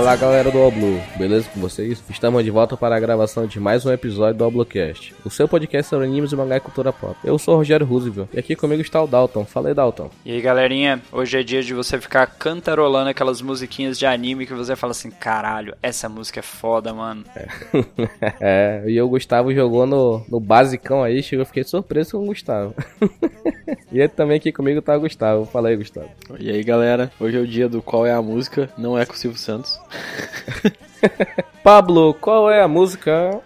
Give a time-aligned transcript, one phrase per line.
[0.00, 2.02] Fala galera do Oblu, beleza com vocês?
[2.08, 5.90] Estamos de volta para a gravação de mais um episódio do Oblocast, o seu podcast
[5.90, 7.14] sobre animes e mangá e cultura pop.
[7.22, 9.44] Eu sou o Rogério Roosevelt e aqui comigo está o Dalton.
[9.44, 10.10] Fala aí, Dalton.
[10.24, 14.54] E aí galerinha, hoje é dia de você ficar cantarolando aquelas musiquinhas de anime que
[14.54, 17.22] você fala assim: caralho, essa música é foda, mano.
[18.40, 22.26] É, e o Gustavo jogou no, no basicão aí, chegou, eu fiquei surpreso com o
[22.28, 22.74] Gustavo.
[23.92, 25.44] e também aqui comigo tá o Gustavo.
[25.44, 26.08] Fala aí, Gustavo.
[26.38, 29.14] E aí galera, hoje é o dia do qual é a música, não é com
[29.14, 29.78] o Silvio Santos.
[31.62, 33.38] Pablo, qual é a música?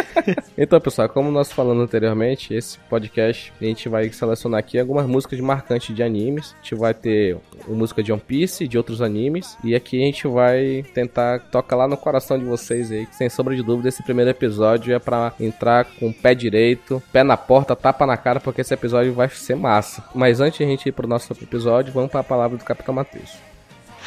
[0.56, 5.38] então, pessoal, como nós falamos anteriormente, esse podcast a gente vai selecionar aqui algumas músicas
[5.40, 6.54] marcantes de animes.
[6.54, 10.26] A gente vai ter música de One Piece, de outros animes, e aqui a gente
[10.26, 14.02] vai tentar tocar lá no coração de vocês aí, que sem sombra de dúvida esse
[14.02, 18.40] primeiro episódio é para entrar com o pé direito, pé na porta, tapa na cara,
[18.40, 20.02] porque esse episódio vai ser massa.
[20.14, 22.94] Mas antes de a gente ir pro nosso episódio, vamos para a palavra do Capitão
[22.94, 23.47] Matheus.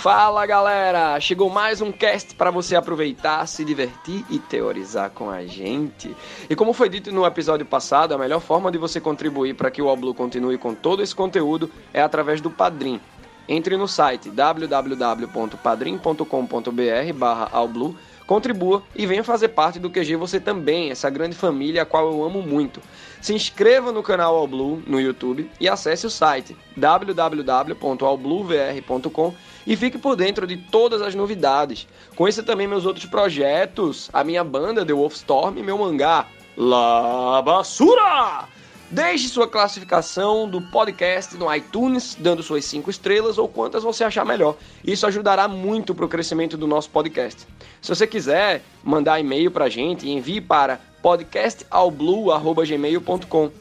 [0.01, 1.19] Fala galera!
[1.19, 6.17] Chegou mais um cast para você aproveitar, se divertir e teorizar com a gente.
[6.49, 9.79] E como foi dito no episódio passado, a melhor forma de você contribuir para que
[9.79, 12.99] o Oblu continue com todo esse conteúdo é através do Padrim.
[13.47, 20.89] Entre no site www.padrim.com.br barra Alblu, contribua e venha fazer parte do QG você também,
[20.89, 22.81] essa grande família a qual eu amo muito.
[23.21, 30.15] Se inscreva no canal Alblu no YouTube e acesse o site www.albluvr.com e fique por
[30.15, 31.87] dentro de todas as novidades.
[32.15, 38.47] Conheça também meus outros projetos, a minha banda The Wolfstorm e meu mangá La Basura!
[38.91, 44.25] Deixe sua classificação do podcast no iTunes, dando suas 5 estrelas ou quantas você achar
[44.25, 44.57] melhor.
[44.83, 47.47] Isso ajudará muito para o crescimento do nosso podcast.
[47.81, 53.51] Se você quiser mandar e-mail para a gente, envie para podcastalblue.gmail.com.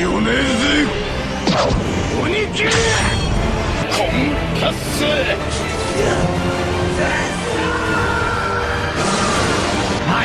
[0.00, 0.30] よね
[2.22, 2.70] 鬼切れ
[3.90, 4.06] コン
[4.60, 5.04] パス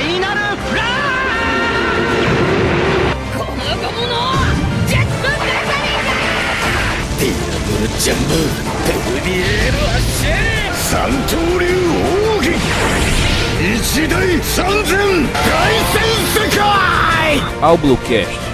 [0.02, 0.44] イナル
[8.04, 8.18] ジャン
[8.86, 10.30] ペルビエールアッシェ
[10.74, 11.66] 三刀流
[12.38, 12.52] 奥義
[13.62, 14.14] 一大
[14.44, 14.92] 三千
[15.32, 15.42] 大
[15.94, 15.96] 戦
[16.34, 16.62] 世界
[18.06, 18.53] キャ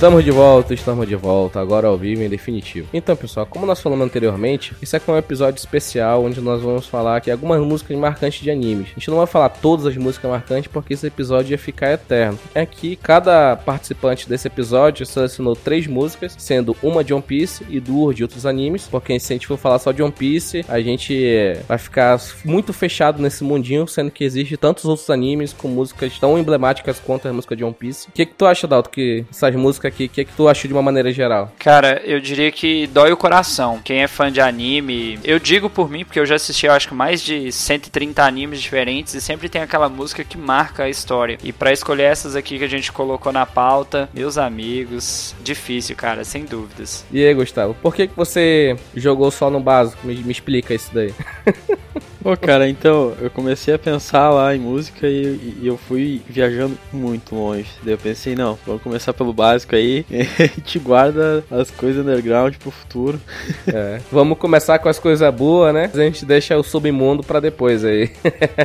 [0.00, 2.88] Estamos de volta, estamos de volta, agora ao vivo em definitivo.
[2.90, 6.86] Então, pessoal, como nós falamos anteriormente, isso aqui é um episódio especial onde nós vamos
[6.86, 8.86] falar aqui algumas músicas marcantes de animes.
[8.92, 12.38] A gente não vai falar todas as músicas marcantes porque esse episódio ia ficar eterno.
[12.54, 17.78] É que cada participante desse episódio selecionou três músicas, sendo uma de One Piece e
[17.78, 20.80] duas de outros animes, porque se a gente for falar só de One Piece, a
[20.80, 26.18] gente vai ficar muito fechado nesse mundinho, sendo que existe tantos outros animes com músicas
[26.18, 28.08] tão emblemáticas quanto a música de One Piece.
[28.08, 30.68] O que, que tu acha, Dalton, que essas músicas aqui, o que, que tu achou
[30.68, 31.52] de uma maneira geral?
[31.58, 33.80] Cara, eu diria que dói o coração.
[33.84, 36.88] Quem é fã de anime, eu digo por mim, porque eu já assisti, eu acho
[36.88, 41.38] que mais de 130 animes diferentes e sempre tem aquela música que marca a história.
[41.42, 46.24] E para escolher essas aqui que a gente colocou na pauta, meus amigos, difícil, cara,
[46.24, 47.04] sem dúvidas.
[47.12, 50.06] E aí, Gustavo, por que, que você jogou só no básico?
[50.06, 51.12] Me, me explica isso daí.
[52.22, 56.76] Pô, cara, então eu comecei a pensar lá em música e, e, eu fui viajando
[56.92, 57.66] muito longe.
[57.82, 62.04] Daí eu pensei, não, vamos começar pelo básico aí e a gente guarda as coisas
[62.04, 63.20] underground pro futuro.
[63.66, 65.90] É, vamos começar com as coisas boas, né?
[65.92, 68.10] A gente deixa o submundo pra depois aí.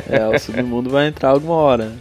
[0.08, 1.92] É, o submundo vai entrar alguma hora.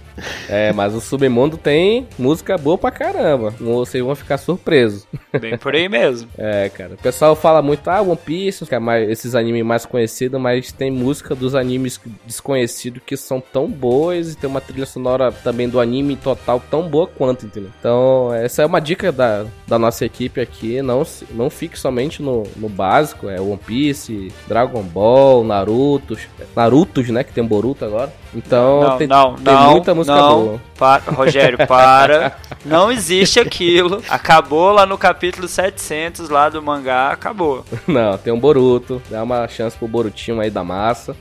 [0.49, 3.51] É, mas o submundo tem música boa pra caramba.
[3.59, 5.07] Vocês vão ficar surpresos.
[5.39, 6.29] Bem por aí mesmo.
[6.37, 6.93] É, cara.
[6.93, 10.71] O pessoal fala muito, ah, One Piece, que é mais, esses animes mais conhecidos, mas
[10.71, 15.67] tem música dos animes desconhecidos que são tão boas e tem uma trilha sonora também
[15.67, 17.71] do anime total tão boa quanto, entendeu?
[17.79, 20.81] Então, essa é uma dica da, da nossa equipe aqui.
[20.81, 26.17] Não, não fique somente no, no básico, é One Piece, Dragon Ball, Naruto,
[26.55, 27.23] Narutos, né?
[27.23, 28.11] Que tem Boruto agora.
[28.35, 30.61] Então, não, tem, não, tem não, muita música não, boa.
[30.77, 32.35] Para, Rogério, para.
[32.65, 34.03] não existe aquilo.
[34.09, 37.65] Acabou lá no capítulo 700 lá do mangá, acabou.
[37.87, 39.01] Não, tem um Boruto.
[39.09, 41.15] Dá uma chance pro Borutinho aí da massa.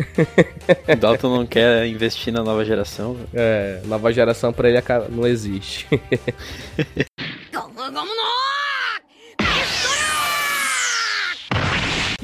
[0.89, 3.17] O Dalton não quer investir na nova geração.
[3.33, 5.87] É, nova geração pra ele não existe.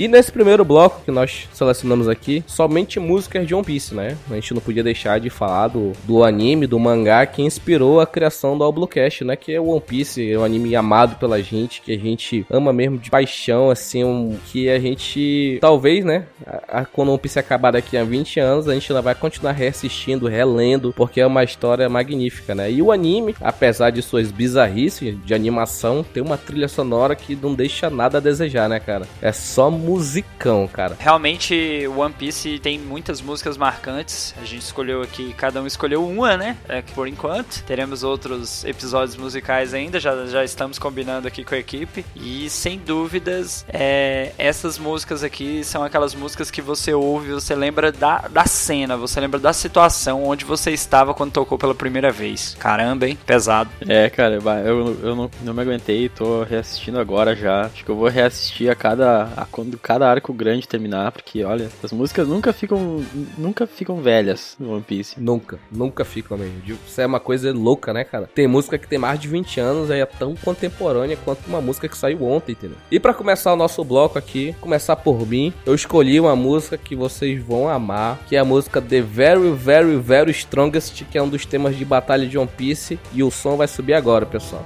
[0.00, 4.16] E nesse primeiro bloco que nós selecionamos aqui, somente músicas de One Piece, né?
[4.30, 8.06] A gente não podia deixar de falar do, do anime, do mangá que inspirou a
[8.06, 9.36] criação do Bluecast, né?
[9.36, 12.72] Que é o One Piece, é um anime amado pela gente, que a gente ama
[12.72, 16.24] mesmo de paixão, assim, um, que a gente, talvez, né?
[16.46, 19.14] A, a, quando o One Piece acabar daqui a 20 anos, a gente ainda vai
[19.14, 22.72] continuar reassistindo, relendo, porque é uma história magnífica, né?
[22.72, 27.54] E o anime, apesar de suas bizarrices de animação, tem uma trilha sonora que não
[27.54, 29.06] deixa nada a desejar, né, cara?
[29.20, 30.96] É só musicão, cara.
[30.98, 34.32] Realmente, One Piece tem muitas músicas marcantes.
[34.40, 36.56] A gente escolheu aqui, cada um escolheu uma, né?
[36.68, 37.64] É, por enquanto.
[37.64, 42.04] Teremos outros episódios musicais ainda, já, já estamos combinando aqui com a equipe.
[42.14, 47.90] E sem dúvidas, é, essas músicas aqui são aquelas músicas que você ouve, você lembra
[47.90, 52.56] da, da cena, você lembra da situação onde você estava quando tocou pela primeira vez.
[52.60, 53.18] Caramba, hein?
[53.26, 53.70] Pesado.
[53.88, 54.34] É, cara,
[54.64, 57.62] eu, eu não, não me aguentei, tô reassistindo agora já.
[57.62, 59.24] Acho que eu vou reassistir a cada.
[59.36, 63.04] A, quando cada arco grande terminar, porque olha, as músicas nunca ficam.
[63.36, 65.20] Nunca ficam velhas no One Piece.
[65.20, 66.60] Nunca, nunca ficam mesmo.
[66.86, 68.28] Isso é uma coisa louca, né, cara?
[68.34, 71.88] Tem música que tem mais de 20 anos e é tão contemporânea quanto uma música
[71.88, 72.76] que saiu ontem, entendeu?
[72.90, 76.94] E para começar o nosso bloco aqui, começar por mim, eu escolhi uma música que
[76.94, 81.28] vocês vão amar, que é a música The Very, Very, Very Strongest, que é um
[81.28, 84.64] dos temas de batalha de One Piece, e o som vai subir agora, pessoal.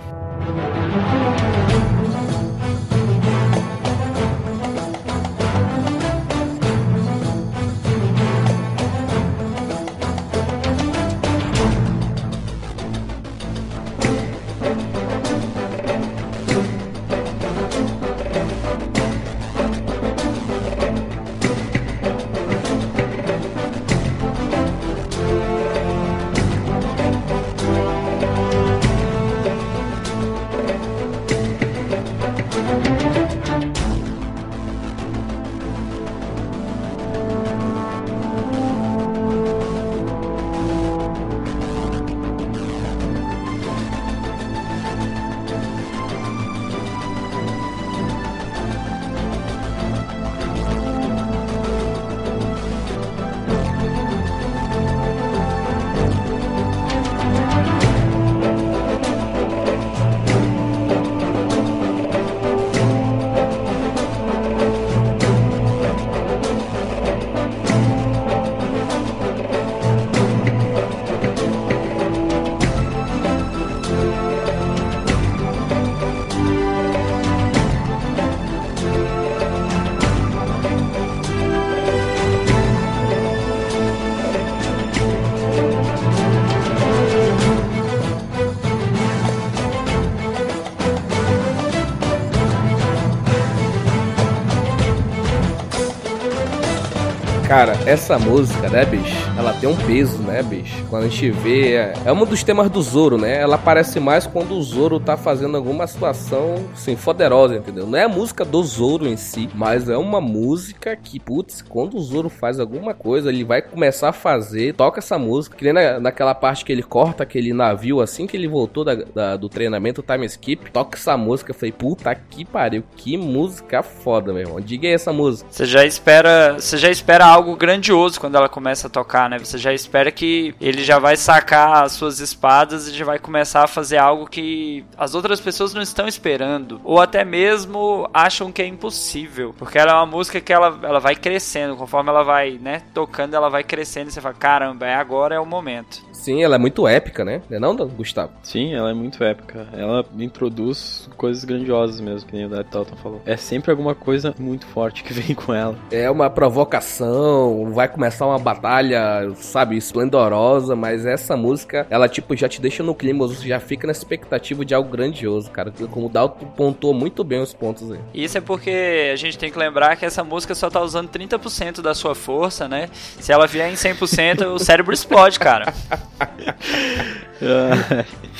[97.55, 99.17] Cara, essa música, né, bicho?
[99.39, 100.84] Ela tem um peso, né, bicho?
[100.91, 101.75] Quando a gente vê.
[101.75, 103.41] É, é um dos temas do Zoro, né?
[103.41, 107.87] Ela aparece mais quando o Zoro tá fazendo alguma situação, assim, poderosa, entendeu?
[107.87, 111.96] Não é a música do Zoro em si, mas é uma música que, putz, quando
[111.96, 115.72] o Zoro faz alguma coisa, ele vai começar a fazer, toca essa música, que nem
[115.72, 119.48] na, naquela parte que ele corta aquele navio, assim que ele voltou da, da, do
[119.48, 121.50] treinamento, time skip, toca essa música.
[121.50, 124.60] Eu falei, puta que pariu, que música foda, meu irmão.
[124.60, 125.50] Diga aí essa música.
[125.50, 126.54] Você já espera.
[126.60, 129.40] Você já espera algo grandioso quando ela começa a tocar, né?
[129.40, 133.64] Você já espera que ele já vai sacar as suas espadas e já vai começar
[133.64, 136.81] a fazer algo que as outras pessoas não estão esperando.
[136.84, 139.52] Ou até mesmo acham que é impossível.
[139.58, 141.64] Porque ela é uma música que ela, ela vai crescendo.
[141.77, 144.09] Conforme ela vai, né, tocando, ela vai crescendo.
[144.09, 146.03] E você fala, caramba, é agora é o momento.
[146.24, 147.43] Sim, ela é muito épica, né?
[147.50, 148.32] Não é não, Gustavo?
[148.43, 149.66] Sim, ela é muito épica.
[149.74, 153.20] Ela introduz coisas grandiosas mesmo, que nem o Dad Talton falou.
[153.26, 155.76] É sempre alguma coisa muito forte que vem com ela.
[155.90, 162.48] É uma provocação, vai começar uma batalha, sabe, esplendorosa, mas essa música, ela tipo já
[162.48, 165.70] te deixa no clima, você já fica na expectativa de algo grandioso, cara.
[165.90, 167.98] Como o Dalton pontuou muito bem os pontos aí.
[168.14, 171.82] Isso é porque a gente tem que lembrar que essa música só tá usando 30%
[171.82, 172.88] da sua força, né?
[173.20, 175.74] Se ela vier em 100%, o cérebro explode, cara.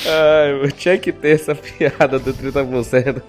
[0.07, 3.23] Ai, tinha que ter essa piada do 30%.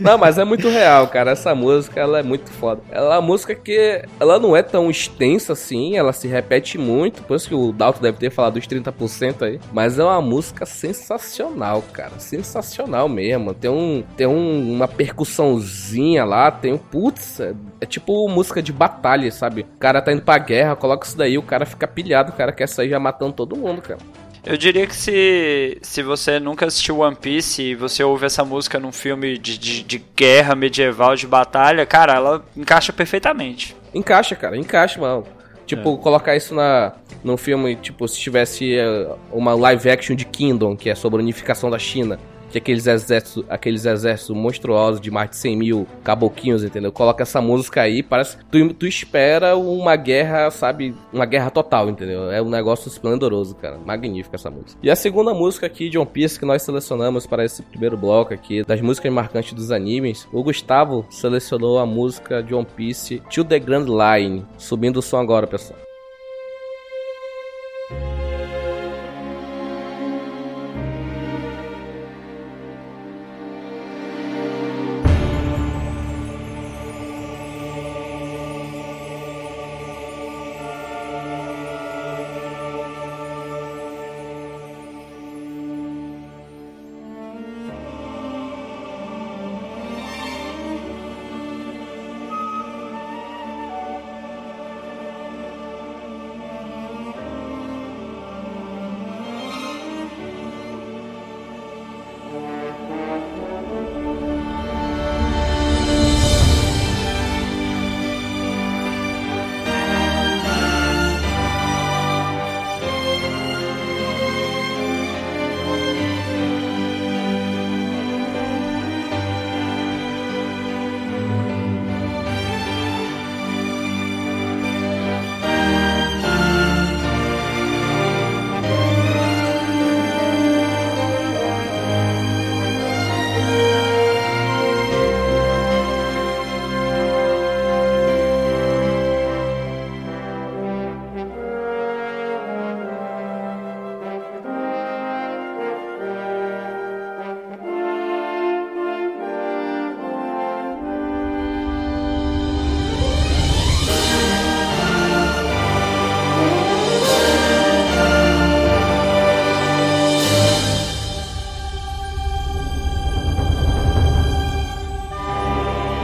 [0.00, 1.32] não, mas é muito real, cara.
[1.32, 2.80] Essa música, ela é muito foda.
[2.90, 7.22] Ela é uma música que ela não é tão extensa assim, ela se repete muito,
[7.22, 9.60] por isso que o Dalton deve ter falado dos 30% aí.
[9.72, 12.18] Mas é uma música sensacional, cara.
[12.18, 13.54] Sensacional mesmo.
[13.54, 16.78] Tem, um, tem um, uma percussãozinha lá, tem um...
[16.78, 19.62] Putz, é, é tipo música de batalha, sabe?
[19.62, 22.52] O cara tá indo pra guerra, coloca isso daí, o cara fica pilhado, o cara
[22.52, 24.00] quer sair já matando todo mundo, cara.
[24.44, 28.78] Eu diria que se, se você nunca assistiu One Piece e você ouve essa música
[28.78, 33.76] num filme de, de, de guerra medieval, de batalha, cara, ela encaixa perfeitamente.
[33.92, 35.24] Encaixa, cara, encaixa, mano.
[35.66, 35.96] Tipo, é.
[35.98, 36.92] colocar isso na,
[37.24, 41.22] num filme, tipo, se tivesse uh, uma live action de Kingdom, que é sobre a
[41.22, 42.16] unificação da China
[42.50, 46.92] que aqueles exércitos, aqueles exércitos monstruosos de mais de 100 mil caboquinhos, entendeu?
[46.92, 50.94] Coloca essa música aí, parece tu, tu espera uma guerra, sabe?
[51.12, 52.30] Uma guerra total, entendeu?
[52.30, 53.78] É um negócio esplendoroso, cara.
[53.78, 54.78] Magnífica essa música.
[54.82, 58.32] E a segunda música aqui de One Piece que nós selecionamos para esse primeiro bloco
[58.32, 63.44] aqui, das músicas marcantes dos animes, o Gustavo selecionou a música de One Piece To
[63.44, 64.44] The Grand Line.
[64.58, 65.78] Subindo o som agora, pessoal.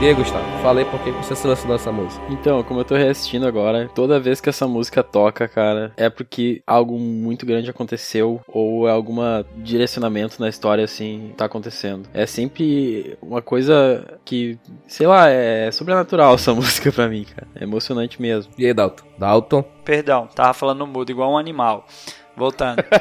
[0.03, 2.21] E aí, Gustavo, falei por que você selecionou essa música.
[2.29, 6.61] Então, como eu tô reassistindo agora, toda vez que essa música toca, cara, é porque
[6.67, 9.15] algo muito grande aconteceu ou é algum
[9.55, 12.09] direcionamento na história, assim, tá acontecendo.
[12.13, 17.47] É sempre uma coisa que, sei lá, é sobrenatural essa música pra mim, cara.
[17.55, 18.51] É emocionante mesmo.
[18.57, 19.05] E aí, Dalton?
[19.17, 19.63] Dalton?
[19.85, 21.87] Perdão, tava falando mudo igual um animal.
[22.35, 22.83] Voltando.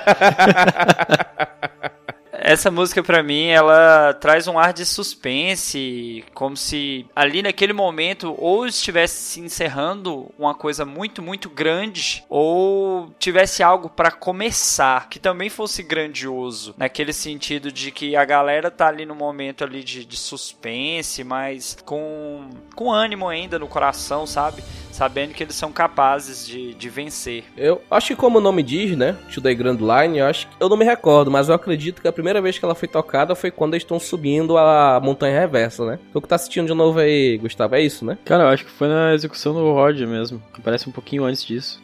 [2.43, 8.35] essa música para mim, ela traz um ar de suspense, como se ali naquele momento
[8.37, 15.21] ou estivesse se encerrando uma coisa muito, muito grande, ou tivesse algo para começar que
[15.21, 20.05] também fosse grandioso, naquele sentido de que a galera tá ali no momento ali de,
[20.05, 24.63] de suspense, mas com, com ânimo ainda no coração, sabe?
[24.93, 27.45] sabendo que eles são capazes de, de vencer.
[27.57, 30.55] Eu acho que como o nome diz, né, To The Grand Line, eu acho que,
[30.61, 33.35] eu não me recordo, mas eu acredito que a primeira vez que ela foi tocada
[33.35, 35.99] foi quando eles estão subindo a montanha reversa, né?
[36.13, 38.17] Tu que tá assistindo de novo aí, Gustavo, é isso, né?
[38.25, 41.45] Cara, eu acho que foi na execução do Rod mesmo, que parece um pouquinho antes
[41.45, 41.81] disso.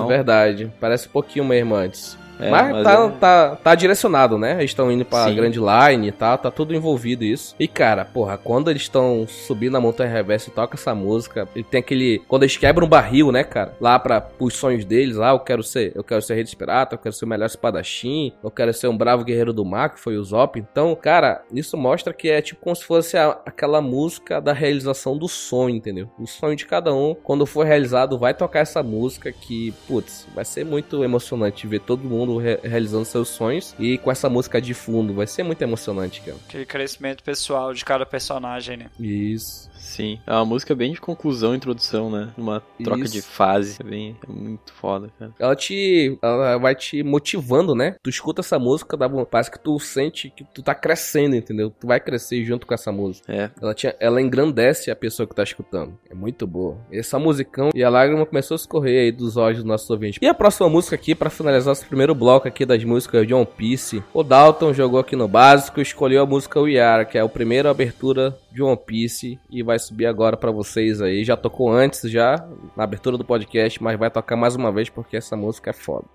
[0.00, 0.72] Isso, verdade.
[0.80, 2.16] Parece um pouquinho mesmo antes.
[2.44, 3.08] É, mas, mas tá, é...
[3.18, 4.52] tá, tá direcionado, né?
[4.58, 5.34] Eles estão indo pra Sim.
[5.34, 7.54] Grand Line e tá, tá tudo envolvido isso.
[7.58, 11.64] E cara, porra, quando eles estão subindo a montanha reversa e toca essa música, ele
[11.64, 12.22] tem aquele.
[12.28, 13.74] Quando eles quebram um barril, né, cara?
[13.80, 16.92] Lá para os sonhos deles, lá, eu quero ser, eu quero ser rei dos piratas,
[16.92, 20.00] eu quero ser o melhor espadachim, eu quero ser um bravo guerreiro do mar, que
[20.00, 20.58] foi o Zop.
[20.58, 25.16] Então, cara, isso mostra que é tipo como se fosse a, aquela música da realização
[25.16, 26.08] do sonho, entendeu?
[26.18, 30.44] O sonho de cada um, quando for realizado, vai tocar essa música que, putz, vai
[30.44, 34.74] ser muito emocionante ver todo mundo re realizando seus sonhos e com essa música de
[34.74, 35.14] fundo.
[35.14, 36.36] Vai ser muito emocionante, cara.
[36.48, 38.86] Aquele crescimento pessoal de cada personagem, né?
[38.98, 39.70] Isso.
[39.84, 42.32] Sim, é uma música bem de conclusão, introdução, né?
[42.38, 43.12] Uma troca Isso.
[43.12, 43.76] de fase.
[43.80, 45.32] É, bem, é muito foda, cara.
[45.38, 46.18] Ela te.
[46.22, 47.96] Ela vai te motivando, né?
[48.02, 51.70] Tu escuta essa música, dá, parece que tu sente que tu tá crescendo, entendeu?
[51.70, 53.30] Tu vai crescer junto com essa música.
[53.30, 53.50] É.
[53.60, 55.96] Ela, te, ela engrandece a pessoa que tá escutando.
[56.08, 56.78] É muito boa.
[56.90, 60.18] Essa musicão e a lágrima começou a escorrer aí dos olhos dos nossos ouvintes.
[60.20, 63.46] E a próxima música aqui, para finalizar esse primeiro bloco aqui das músicas de One
[63.46, 67.70] Piece, o Dalton jogou aqui no básico escolheu a música Are, que é a primeira
[67.70, 71.24] abertura de One Piece e vai subir agora para vocês aí.
[71.24, 75.16] Já tocou antes já na abertura do podcast, mas vai tocar mais uma vez porque
[75.16, 76.06] essa música é foda.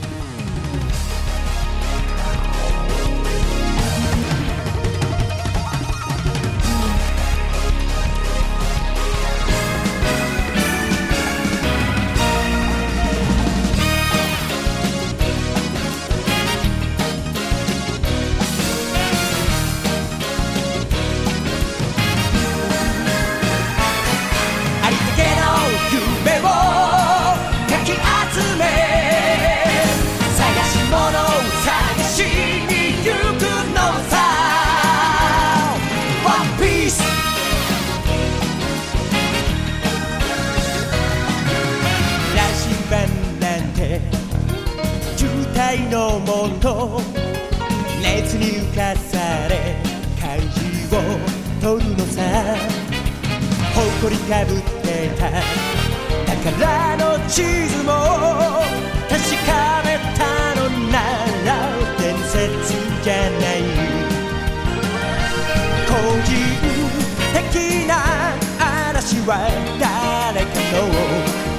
[69.29, 69.37] は
[69.79, 70.89] 誰かの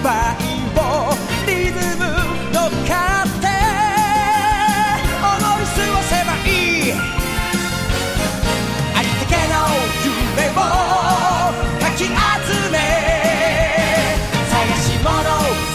[0.02, 1.14] バイオ
[1.46, 2.02] リズム
[2.52, 3.46] 乗っかって
[5.22, 6.98] 思い過ごせばいい
[8.92, 9.38] ありったけ。
[9.46, 9.54] の
[10.02, 10.58] 夢を
[11.78, 12.10] かき集
[12.72, 12.74] め
[14.50, 15.14] 探し物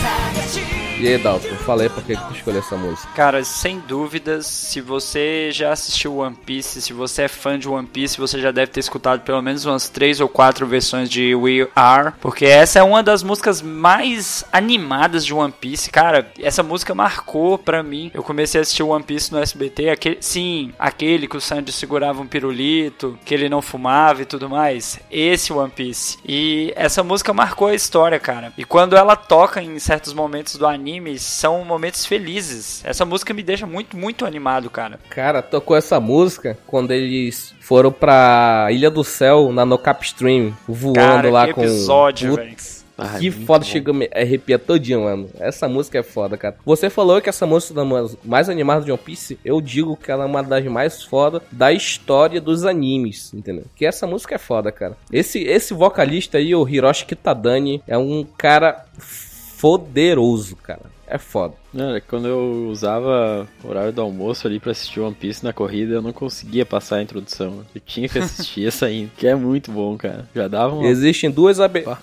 [0.03, 0.59] 探し
[1.01, 3.07] 家だと Dalton, falei por que tu escolheu essa música.
[3.15, 7.87] Cara, sem dúvidas, se você já assistiu One Piece, se você é fã de One
[7.87, 11.67] Piece, você já deve ter escutado pelo menos umas três ou quatro versões de We
[11.75, 15.89] Are, porque essa é uma das músicas mais animadas de One Piece.
[15.89, 18.11] Cara, essa música marcou pra mim.
[18.13, 22.21] Eu comecei a assistir One Piece no SBT, aquele, sim, aquele que o Sanji segurava
[22.21, 24.99] um pirulito, que ele não fumava e tudo mais.
[25.09, 26.17] Esse One Piece.
[26.25, 28.53] E essa música marcou a história, cara.
[28.57, 32.83] E quando ela toca em certos momentos do anime, são momentos felizes.
[32.83, 34.99] Essa música me deixa muito, muito animado, cara.
[35.09, 40.53] Cara, tocou essa música quando eles foram pra Ilha do Céu, na No Cap Stream,
[40.67, 41.61] voando Cara, lá que com...
[41.61, 42.49] episódio, velho.
[42.49, 43.71] Putz, Ah, que foda, bom.
[43.71, 45.29] chega a me arrepiar todinho, mano.
[45.37, 46.55] Essa música é foda, cara.
[46.65, 49.37] Você falou que essa música é uma das mais animadas de One Piece.
[49.43, 53.65] Eu digo que ela é uma das mais foda da história dos animes, entendeu?
[53.75, 54.95] Que essa música é foda, cara.
[55.11, 60.94] Esse, esse vocalista aí, o Hiroshi Kitadani, é um cara foderoso, cara.
[61.07, 61.55] É foda.
[61.75, 65.51] Não, é quando eu usava o horário do almoço ali pra assistir One Piece na
[65.51, 67.65] corrida, eu não conseguia passar a introdução.
[67.75, 70.25] Eu tinha que assistir essa ainda, que é muito bom, cara.
[70.33, 70.87] Já dava uma...
[70.87, 71.57] Existem duas,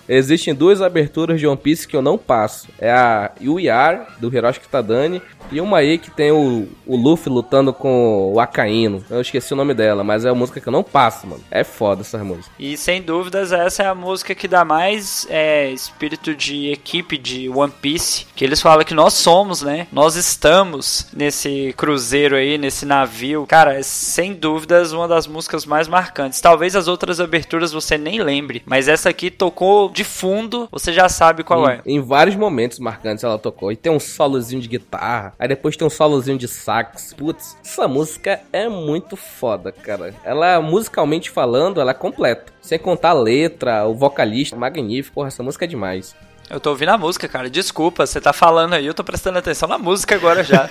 [0.07, 2.67] Existem duas aberturas de One Piece que eu não passo.
[2.77, 5.19] É a We Are, do Hiroshi Kitadani,
[5.51, 9.03] e uma aí que tem o, o Luffy lutando com o Akainu.
[9.09, 11.43] Eu esqueci o nome dela, mas é a música que eu não passo, mano.
[11.51, 12.49] É foda essa música.
[12.57, 17.49] E sem dúvidas, essa é a música que dá mais é, espírito de equipe de
[17.49, 18.25] One Piece.
[18.35, 19.87] Que eles falam que nós somos, né?
[19.91, 23.45] Nós estamos nesse cruzeiro aí, nesse navio.
[23.47, 26.41] Cara, é sem dúvidas uma das músicas mais marcantes.
[26.41, 31.09] Talvez as outras aberturas você nem lembre, mas essa aqui tocou de fundo, você já
[31.09, 31.81] sabe qual é.
[31.85, 33.71] Em, em vários momentos marcantes ela tocou.
[33.71, 35.33] E tem um solozinho de guitarra.
[35.39, 37.13] Aí depois tem um solozinho de sax.
[37.13, 40.13] Putz, essa música é muito foda, cara.
[40.23, 42.53] Ela, musicalmente falando, ela é completa.
[42.61, 45.15] Sem contar a letra, o vocalista, magnífico.
[45.15, 46.15] Porra, essa música é demais.
[46.49, 47.49] Eu tô ouvindo a música, cara.
[47.49, 50.67] Desculpa, você tá falando aí, eu tô prestando atenção na música agora já.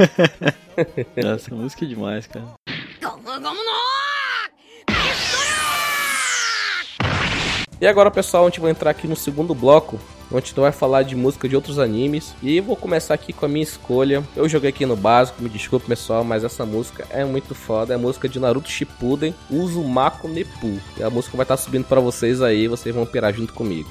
[1.16, 2.44] Essa música é demais, cara.
[7.80, 9.98] E agora, pessoal, a gente vai entrar aqui no segundo bloco,
[10.30, 12.32] onde a gente vai falar de música de outros animes.
[12.40, 14.22] E eu vou começar aqui com a minha escolha.
[14.36, 17.92] Eu joguei aqui no básico, me desculpe, pessoal, mas essa música é muito foda.
[17.92, 20.78] É a música de Naruto Shippuden, Uzumako Neppu.
[20.96, 23.88] E a música vai estar subindo pra vocês aí, vocês vão pirar junto comigo.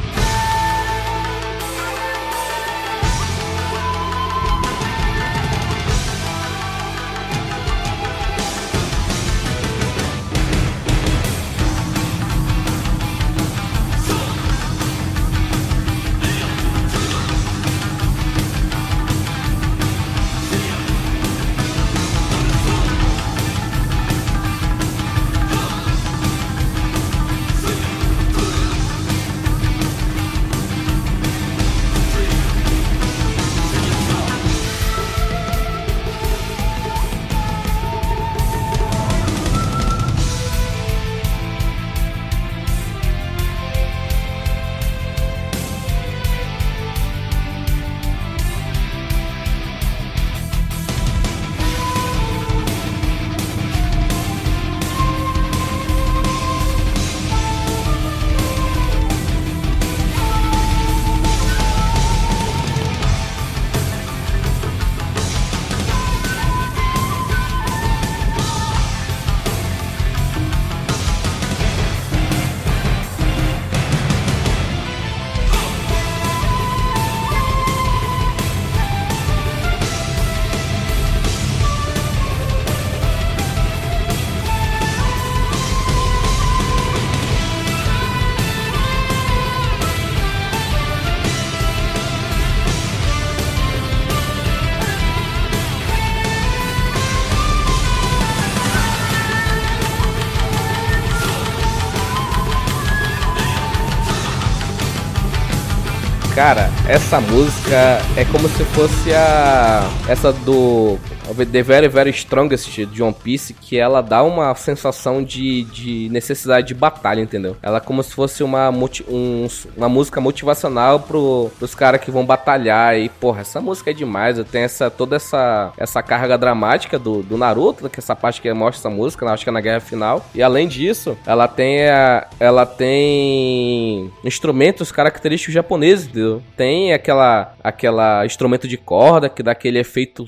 [106.41, 109.87] Cara, essa música é como se fosse a.
[110.07, 110.97] Essa do.
[111.35, 116.67] The Very Very Strongest de One Piece, que ela dá uma sensação de, de necessidade
[116.67, 117.55] de batalha, entendeu?
[117.61, 122.25] Ela é como se fosse uma, um- uma música motivacional pro, pros caras que vão
[122.25, 122.97] batalhar.
[122.97, 124.37] E, porra, essa música é demais.
[124.51, 128.51] Tem essa, toda essa, essa carga dramática do, do Naruto, que é essa parte que
[128.53, 130.25] mostra essa música, acho que é na guerra final.
[130.33, 136.41] E além disso, ela tem a, ela tem instrumentos característicos japoneses, entendeu?
[136.55, 140.25] Tem aquela, aquela instrumento de corda que dá aquele efeito,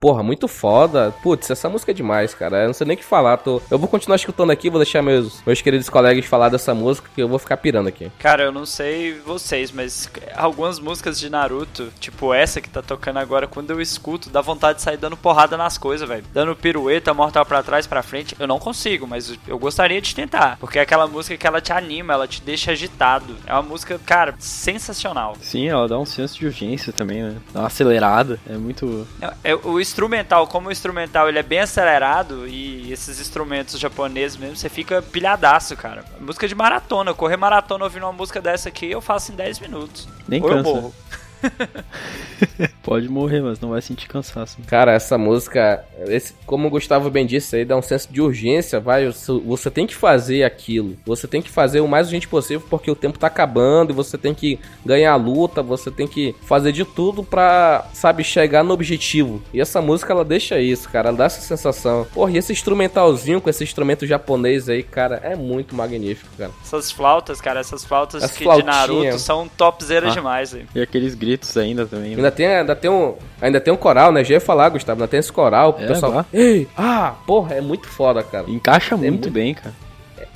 [0.00, 1.14] porra, muito foda.
[1.22, 2.62] Putz, essa música é demais, cara.
[2.62, 3.38] Eu não sei nem o que falar.
[3.38, 3.62] Tô...
[3.70, 7.22] Eu vou continuar escutando aqui, vou deixar meus, meus queridos colegas falar dessa música, que
[7.22, 8.10] eu vou ficar pirando aqui.
[8.18, 13.18] Cara, eu não sei vocês, mas algumas músicas de Naruto, tipo essa que tá tocando
[13.18, 16.24] agora, quando eu escuto, dá vontade de sair dando porrada nas coisas, velho.
[16.32, 18.36] Dando pirueta, mortal pra trás, pra frente.
[18.38, 20.56] Eu não consigo, mas eu gostaria de tentar.
[20.58, 23.36] Porque é aquela música que ela te anima, ela te deixa agitado.
[23.46, 25.36] É uma música, cara, sensacional.
[25.40, 27.36] Sim, ela dá um senso de urgência também, né?
[27.52, 28.38] Dá uma acelerada.
[28.48, 29.06] É muito.
[29.20, 29.80] É, é, o
[30.26, 35.00] instrumental, como o instrumental ele é bem acelerado e esses instrumentos japoneses mesmo, você fica
[35.00, 36.04] pilhadaço, cara.
[36.20, 40.08] Música de maratona, correr maratona ouvindo uma música dessa aqui, eu faço em 10 minutos.
[40.28, 40.68] Nem Ou eu cansa.
[40.68, 40.94] morro.
[42.82, 44.58] Pode morrer, mas não vai sentir cansaço.
[44.66, 48.78] Cara, essa música, esse, como o Gustavo bem disse aí, dá um senso de urgência,
[48.78, 49.10] vai.
[49.44, 50.96] Você, tem que fazer aquilo.
[51.04, 54.16] Você tem que fazer o mais urgente possível porque o tempo tá acabando e você
[54.16, 58.72] tem que ganhar a luta, você tem que fazer de tudo pra, sabe, chegar no
[58.72, 59.42] objetivo.
[59.52, 62.06] E essa música, ela deixa isso, cara, ela dá essa sensação.
[62.12, 66.50] Porra, e esse instrumentalzinho com esse instrumento japonês aí, cara, é muito magnífico, cara.
[66.62, 68.62] Essas flautas, cara, essas flautas As que de.
[68.62, 70.14] Naruto são topzeiras Ah.
[70.14, 70.68] demais, velho.
[70.74, 71.14] E aqueles
[71.58, 72.10] ainda também.
[72.10, 72.16] né?
[72.16, 74.22] Ainda tem, ainda tem um, ainda tem um coral, né?
[74.24, 76.24] Já ia falar, Gustavo, ainda tem esse coral É, pessoal.
[76.32, 78.48] Ei, ah, porra, é muito foda, cara.
[78.50, 79.74] Encaixa muito, muito- bem, cara.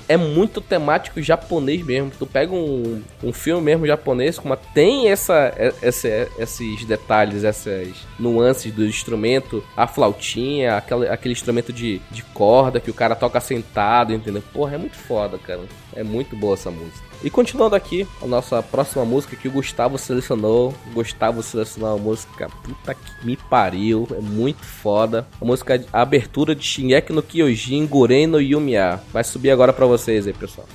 [0.08, 2.10] é muito temático japonês mesmo.
[2.18, 8.72] Tu pega um, um filme mesmo japonês, como tem essa, essa, esses detalhes, essas nuances
[8.72, 14.12] do instrumento, a flautinha, aquele, aquele instrumento de, de corda que o cara toca sentado,
[14.12, 14.42] entendeu?
[14.52, 15.60] Porra, é muito foda, cara.
[15.94, 17.09] É muito boa essa música.
[17.22, 20.74] E continuando aqui, a nossa próxima música que o Gustavo selecionou.
[20.90, 25.26] O Gustavo selecionou uma música, puta que me pariu, é muito foda.
[25.38, 29.00] A música, a abertura de Shingeki no Kyojin, Guren no Yumiya.
[29.12, 30.66] Vai subir agora pra vocês aí, pessoal.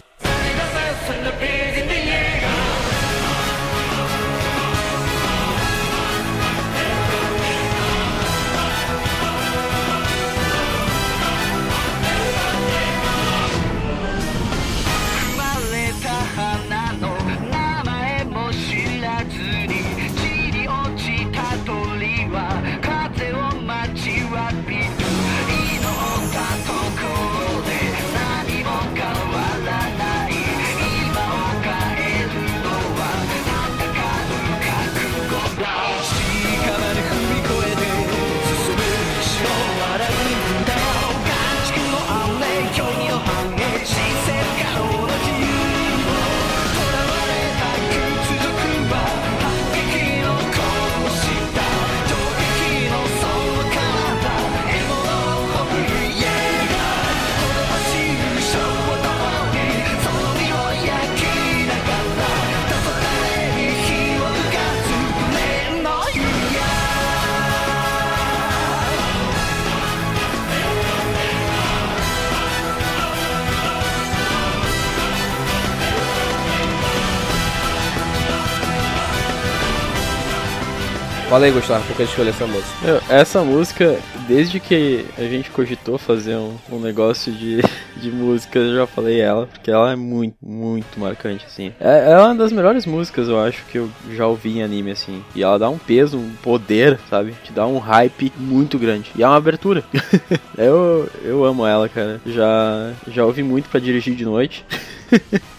[81.29, 82.69] Fala aí, Gustavo, por que escolheu essa música?
[82.83, 87.61] Meu, essa música, desde que a gente cogitou fazer um, um negócio de,
[87.97, 91.73] de música, eu já falei ela, porque ela é muito, muito marcante, assim.
[91.79, 95.23] É, é uma das melhores músicas, eu acho, que eu já ouvi em anime, assim.
[95.33, 97.33] E ela dá um peso, um poder, sabe?
[97.43, 99.11] Te dá um hype muito grande.
[99.15, 99.83] E é uma abertura.
[100.55, 102.21] eu, eu amo ela, cara.
[102.23, 104.63] Já, já ouvi muito pra dirigir de noite.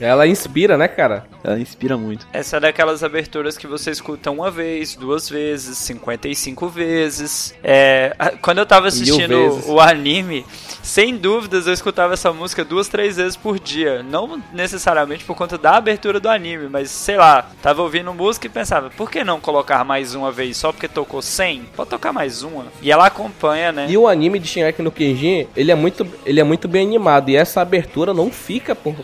[0.00, 1.26] Ela inspira, né, cara?
[1.42, 2.26] Ela inspira muito.
[2.32, 7.54] Essa é daquelas aberturas que você escuta uma vez, duas vezes, 55 vezes.
[7.62, 10.44] É, quando eu tava assistindo o anime,
[10.88, 14.02] sem dúvidas eu escutava essa música duas, três vezes por dia.
[14.02, 18.50] Não necessariamente por conta da abertura do anime, mas sei lá, tava ouvindo música e
[18.50, 21.64] pensava, por que não colocar mais uma vez só porque tocou 100?
[21.76, 22.68] Pode tocar mais uma.
[22.80, 23.86] E ela acompanha, né?
[23.86, 27.28] E o anime de Shingeki no Kyojin, ele é muito, ele é muito bem animado
[27.28, 28.96] e essa abertura não fica por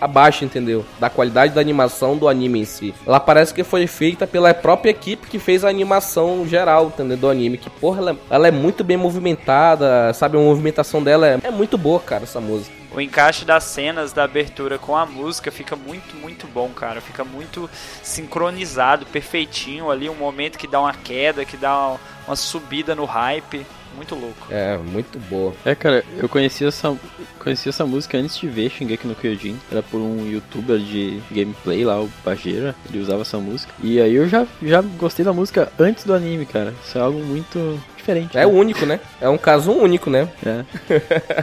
[0.00, 0.84] abaixo, entendeu?
[0.98, 2.92] Da qualidade da animação do anime em si.
[3.06, 7.16] Ela parece que foi feita pela própria equipe que fez a animação geral, entendeu?
[7.16, 7.56] Do anime.
[7.56, 10.36] Que porra, ela, ela é muito bem movimentada, sabe?
[10.36, 12.74] A movimentação dela é, é muito boa, cara, essa música.
[12.92, 17.00] o encaixe das cenas da abertura com a música fica muito, muito bom, cara.
[17.00, 17.68] Fica muito
[18.02, 23.04] sincronizado, perfeitinho ali, um momento que dá uma queda, que dá uma, uma subida no
[23.04, 23.66] hype.
[23.94, 24.46] Muito louco.
[24.50, 25.52] É, muito boa.
[25.64, 26.96] É, cara, eu conheci essa,
[27.38, 29.58] conheci essa música antes de ver Shingeki no Kyojin.
[29.70, 32.74] Era por um youtuber de gameplay lá, o Pajera.
[32.88, 33.72] Ele usava essa música.
[33.82, 36.72] E aí eu já, já gostei da música antes do anime, cara.
[36.84, 38.36] Isso é algo muito diferente.
[38.36, 39.00] É único, né?
[39.20, 40.28] É um caso único, né?
[40.44, 40.64] É.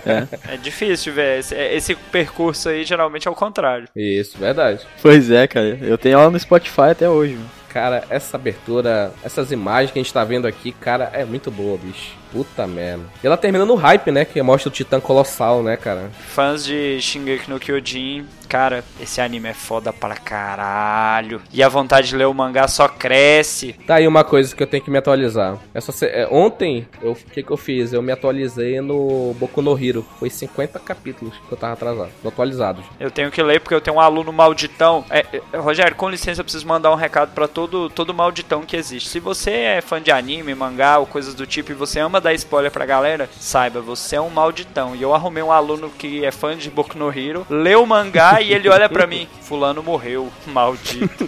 [0.05, 0.27] é.
[0.53, 1.39] É difícil ver.
[1.39, 3.87] Esse, esse percurso aí geralmente é o contrário.
[3.95, 4.85] Isso, verdade.
[5.01, 5.77] Pois é, cara.
[5.81, 7.49] Eu tenho ela no Spotify até hoje, mano.
[7.69, 11.77] Cara, essa abertura, essas imagens que a gente tá vendo aqui, cara, é muito boa,
[11.77, 12.15] bicho.
[12.31, 13.03] Puta merda.
[13.23, 14.25] E ela termina no hype, né?
[14.25, 16.09] Que mostra o Titã Colossal, né, cara?
[16.33, 21.41] Fãs de Shingeki no Kyojin, cara, esse anime é foda pra caralho.
[21.53, 23.73] E a vontade de ler o mangá só cresce.
[23.85, 25.57] Tá aí uma coisa que eu tenho que me atualizar.
[25.73, 27.93] Essa, se- é, ontem, o que, que eu fiz?
[27.93, 30.05] Eu me atualizei no Boku no Hero.
[30.19, 32.09] Foi 50 capítulos que eu tava atrasado.
[32.21, 32.83] Tô atualizados.
[32.99, 35.05] Eu tenho que ler porque eu tenho um aluno malditão.
[35.09, 38.75] É, é, Rogério, com licença, eu preciso mandar um recado pra todo, todo malditão que
[38.75, 39.09] existe.
[39.09, 42.33] Se você é fã de anime, mangá ou coisas do tipo e você ama dar
[42.33, 44.95] spoiler pra galera, saiba, você é um malditão.
[44.95, 48.41] E eu arrumei um aluno que é fã de Boku no Hero, leu o mangá
[48.41, 51.27] e ele olha pra mim: Fulano morreu, maldito.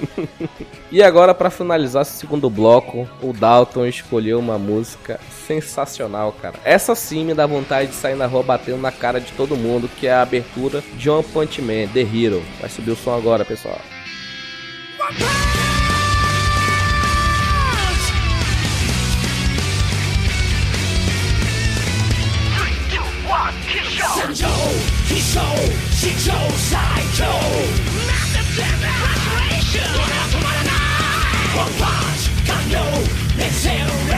[0.92, 6.56] E agora, pra finalizar esse segundo bloco, o Dalton escolheu uma música sensacional, cara.
[6.64, 9.90] Essa sim me dá vontade de sair na rua batendo na cara de todo mundo,
[10.00, 12.44] que é a abertura de One Punch Man, The Hero.
[12.60, 13.80] Vai subir o som agora, pessoal.
[33.50, 34.09] Essa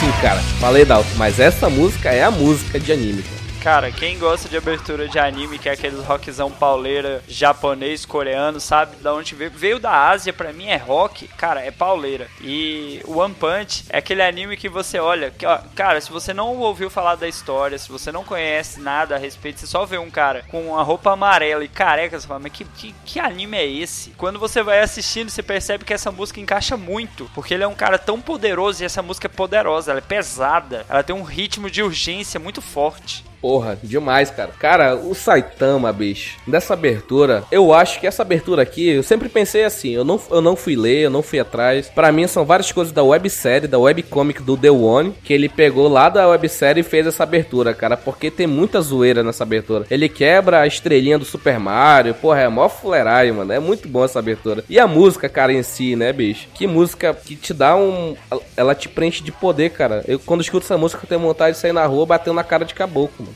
[0.00, 0.40] sim, cara.
[0.60, 3.43] Falei, Dalton, mas essa música é a música de anime, cara.
[3.64, 8.96] Cara, quem gosta de abertura de anime, que é aqueles rockzão pauleira japonês, coreano, sabe?
[8.96, 9.50] Da onde veio?
[9.52, 12.28] Veio da Ásia, pra mim é rock, cara, é pauleira.
[12.42, 16.34] E o One Punch é aquele anime que você olha, que, ó, cara, se você
[16.34, 19.96] não ouviu falar da história, se você não conhece nada a respeito, você só vê
[19.96, 23.56] um cara com uma roupa amarela e careca, você fala, mas que, que, que anime
[23.56, 24.10] é esse?
[24.10, 27.74] Quando você vai assistindo, você percebe que essa música encaixa muito, porque ele é um
[27.74, 31.70] cara tão poderoso e essa música é poderosa, ela é pesada, ela tem um ritmo
[31.70, 33.24] de urgência muito forte.
[33.44, 34.52] Porra, demais, cara.
[34.58, 39.64] Cara, o Saitama, bicho, dessa abertura, eu acho que essa abertura aqui, eu sempre pensei
[39.64, 41.88] assim, eu não, eu não fui ler, eu não fui atrás.
[41.88, 45.88] Pra mim são várias coisas da websérie, da webcomic do The One, que ele pegou
[45.88, 49.84] lá da websérie e fez essa abertura, cara, porque tem muita zoeira nessa abertura.
[49.90, 53.52] Ele quebra a estrelinha do Super Mario, porra, é mó fuleiragem, mano.
[53.52, 54.64] É muito bom essa abertura.
[54.70, 56.48] E a música, cara, em si, né, bicho?
[56.54, 58.16] Que música que te dá um.
[58.56, 60.02] Ela te preenche de poder, cara.
[60.08, 62.64] Eu, quando escuto essa música, eu tenho vontade de sair na rua batendo na cara
[62.64, 63.33] de caboclo, mano.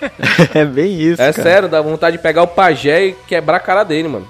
[0.54, 1.42] é bem isso, É cara.
[1.42, 4.26] sério, dá vontade de pegar o pajé e quebrar a cara dele, mano.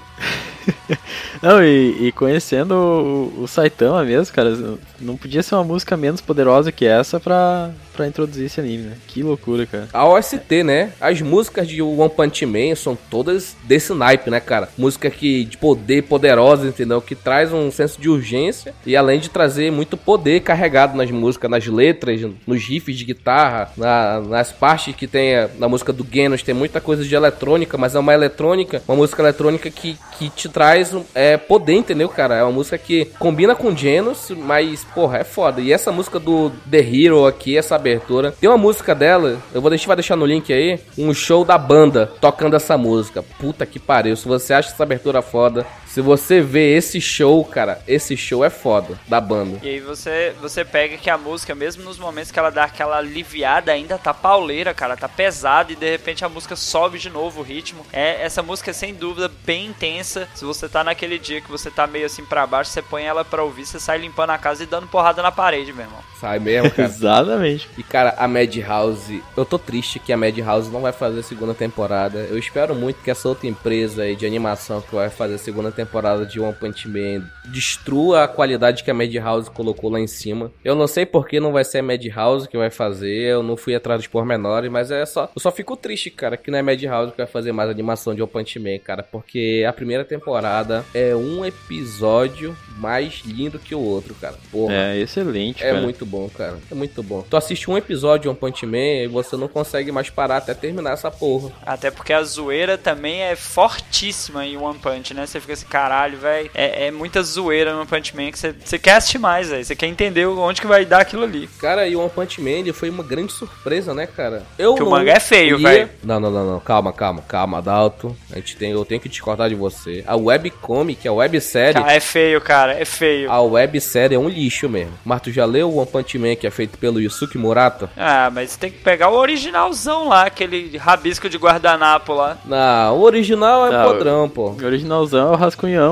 [1.41, 4.51] Não, e, e conhecendo o, o Saitama mesmo, cara,
[4.99, 8.97] não podia ser uma música menos poderosa que essa pra, pra introduzir esse anime, né?
[9.07, 9.87] Que loucura, cara.
[9.93, 10.91] A OST, né?
[10.99, 14.69] As músicas de One Punch Man são todas desse naipe, né, cara?
[14.77, 17.01] Música que de poder poderosa, entendeu?
[17.01, 21.49] Que traz um senso de urgência e além de trazer muito poder carregado nas músicas,
[21.49, 26.41] nas letras, nos riffs de guitarra, na- nas partes que tem na música do Genos,
[26.43, 30.47] tem muita coisa de eletrônica, mas é uma eletrônica, uma música eletrônica que, que te
[30.49, 32.35] traz é, poder, entendeu, cara?
[32.35, 35.61] É uma música que combina com Genos, mas, porra, é foda.
[35.61, 39.69] E essa música do The Hero aqui, essa abertura, tem uma música dela, eu vou
[39.69, 43.23] deixar, vai deixar no link aí, um show da banda tocando essa música.
[43.39, 44.15] Puta que pariu.
[44.15, 45.65] Se você acha essa abertura foda,
[45.95, 49.59] Se você vê esse show, cara, esse show é foda da banda.
[49.63, 52.97] E aí você, você pega que a música, mesmo nos momentos que ela dá aquela
[52.97, 57.39] aliviada, ainda tá pauleira, cara, tá pesada e de repente a música sobe de novo
[57.39, 57.85] o ritmo.
[57.93, 60.27] É, essa música é sem dúvida bem intensa.
[60.35, 63.23] Se você tá naquele dia que você tá meio assim pra baixo, você põe ela
[63.23, 66.01] pra ouvir, você sai limpando a casa e dando porrada na parede, meu irmão.
[66.19, 66.89] Sai mesmo, cara.
[66.91, 67.69] Exatamente.
[67.77, 71.53] E cara, a Madhouse, eu tô triste que a Madhouse não vai fazer a segunda
[71.53, 72.19] temporada.
[72.29, 75.71] Eu espero muito que essa outra empresa aí de animação que vai fazer a segunda
[75.71, 75.84] temporada
[76.27, 80.51] de One Punch Man destrua a qualidade que a Madhouse colocou lá em cima.
[80.63, 83.55] Eu não sei por que não vai ser a Madhouse que vai fazer, eu não
[83.55, 86.61] fui atrás dos pormenores, mas é só, eu só fico triste, cara, que não é
[86.61, 90.03] a Madhouse que vai fazer mais animação de One Punch Man, cara, porque a primeira
[90.03, 94.35] temporada é um episódio mais lindo que o outro, cara.
[94.51, 94.73] Porra.
[94.73, 95.81] É excelente, É cara.
[95.81, 96.57] muito bom, cara.
[96.69, 97.23] É muito bom.
[97.29, 100.53] Tu assiste um episódio de One Punch Man e você não consegue mais parar até
[100.53, 101.51] terminar essa porra.
[101.65, 105.25] Até porque a zoeira também é fortíssima em One Punch, né?
[105.25, 106.49] Você fica assim, caralho, velho.
[106.55, 109.65] É, é muita zoeira no One Punch Man que você, quer assistir mais, velho.
[109.65, 111.47] Você quer entender onde que vai dar aquilo ali.
[111.59, 114.43] Cara, e o One Punch Man ele foi uma grande surpresa, né, cara?
[114.57, 115.89] Eu Que o mangá é feio, ia- velho.
[116.01, 116.59] Não, não, não, não.
[116.61, 118.15] Calma, calma, calma, Dalton.
[118.31, 120.01] A gente tem, eu tenho que discordar de você.
[120.07, 122.73] A webcomic, a websérie, Cara, é feio, cara.
[122.79, 123.29] É feio.
[123.29, 124.93] a websérie é um lixo mesmo.
[125.03, 127.89] Mas tu já leu o One Punch Man que é feito pelo Yusuke Murata?
[127.97, 132.37] Ah, mas tem que pegar o originalzão lá, aquele rabisco de guardanapo lá.
[132.45, 134.51] Não, o original é Não, podrão, pô.
[134.51, 135.35] O originalzão é o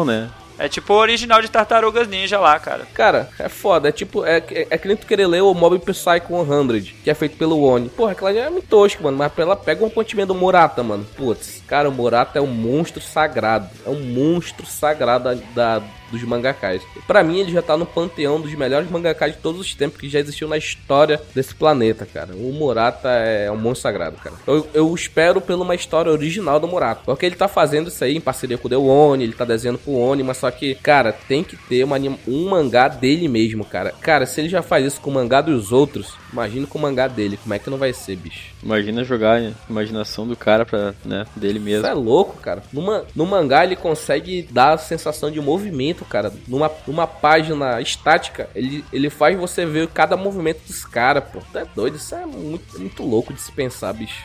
[0.06, 0.30] né?
[0.58, 2.86] É tipo o original de Tartarugas Ninja lá, cara.
[2.94, 3.90] Cara, é foda.
[3.90, 7.10] É tipo, é, é, é que nem tu querer ler o Mob Psycho 100, que
[7.10, 7.90] é feito pelo Oni.
[7.90, 9.18] Porra, aquela já é muito tosco, mano.
[9.18, 11.06] Mas ela pega um pontimento do Murata, mano.
[11.18, 13.68] Putz, cara, o Murata é um monstro sagrado.
[13.86, 15.24] É um monstro sagrado
[15.56, 16.82] da, da- dos mangakás.
[17.08, 20.08] Pra mim, ele já tá no panteão dos melhores mangakás de todos os tempos que
[20.08, 22.34] já existiu na história desse planeta, cara.
[22.36, 24.36] O Murata é um monstro sagrado, cara.
[24.48, 27.02] Eu, eu espero pela uma história original do Murata.
[27.06, 29.80] Porque ele tá fazendo isso aí em parceria com o The Oni, ele tá desenhando
[29.80, 31.98] pro Oni, mas só que, cara, tem que ter uma,
[32.28, 33.94] um mangá dele mesmo, cara.
[34.00, 37.08] Cara, se ele já faz isso com o mangá dos outros, imagina com o mangá
[37.08, 37.38] dele.
[37.42, 38.54] Como é que não vai ser, bicho?
[38.62, 41.88] Imagina jogar a imaginação do cara pra, né, dele Isso mesmo.
[41.88, 42.64] é louco, cara.
[42.74, 46.34] Numa, no mangá ele consegue dar a sensação de movimento, cara.
[46.48, 51.40] Numa, numa página estática, ele, ele faz você ver cada movimento dos caras, pô.
[51.52, 54.24] Tu é doido, isso é muito, muito louco de se pensar, bicho.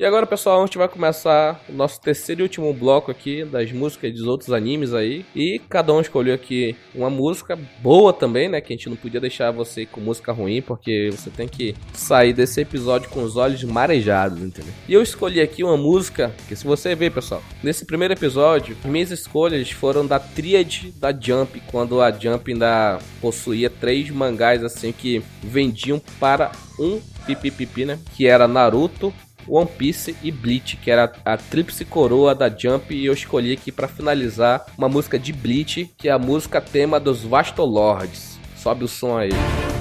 [0.00, 3.72] E agora, pessoal, a gente vai começar o nosso terceiro e último bloco aqui das
[3.72, 5.26] músicas dos outros animes aí.
[5.34, 8.60] E cada um escolheu aqui uma música boa também, né?
[8.60, 12.32] Que a gente não podia deixar você com música ruim, porque você tem que sair
[12.32, 14.72] desse episódio com os olhos marejados, entendeu?
[14.88, 19.10] E eu escolhi aqui uma música que, se você ver, pessoal, nesse primeiro episódio, minhas
[19.10, 25.20] escolhas foram da tríade da Jump, quando a Jump ainda possuía três mangás assim que
[25.42, 27.98] vendiam para um pipipipi, né?
[28.16, 29.12] Que era Naruto,
[29.48, 33.72] One Piece e Bleach, que era a tríplice coroa da Jump, e eu escolhi aqui
[33.72, 38.38] pra finalizar uma música de Bleach, que é a música tema dos Vastolords.
[38.56, 39.30] Sobe o som aí.
[39.30, 39.77] Porra,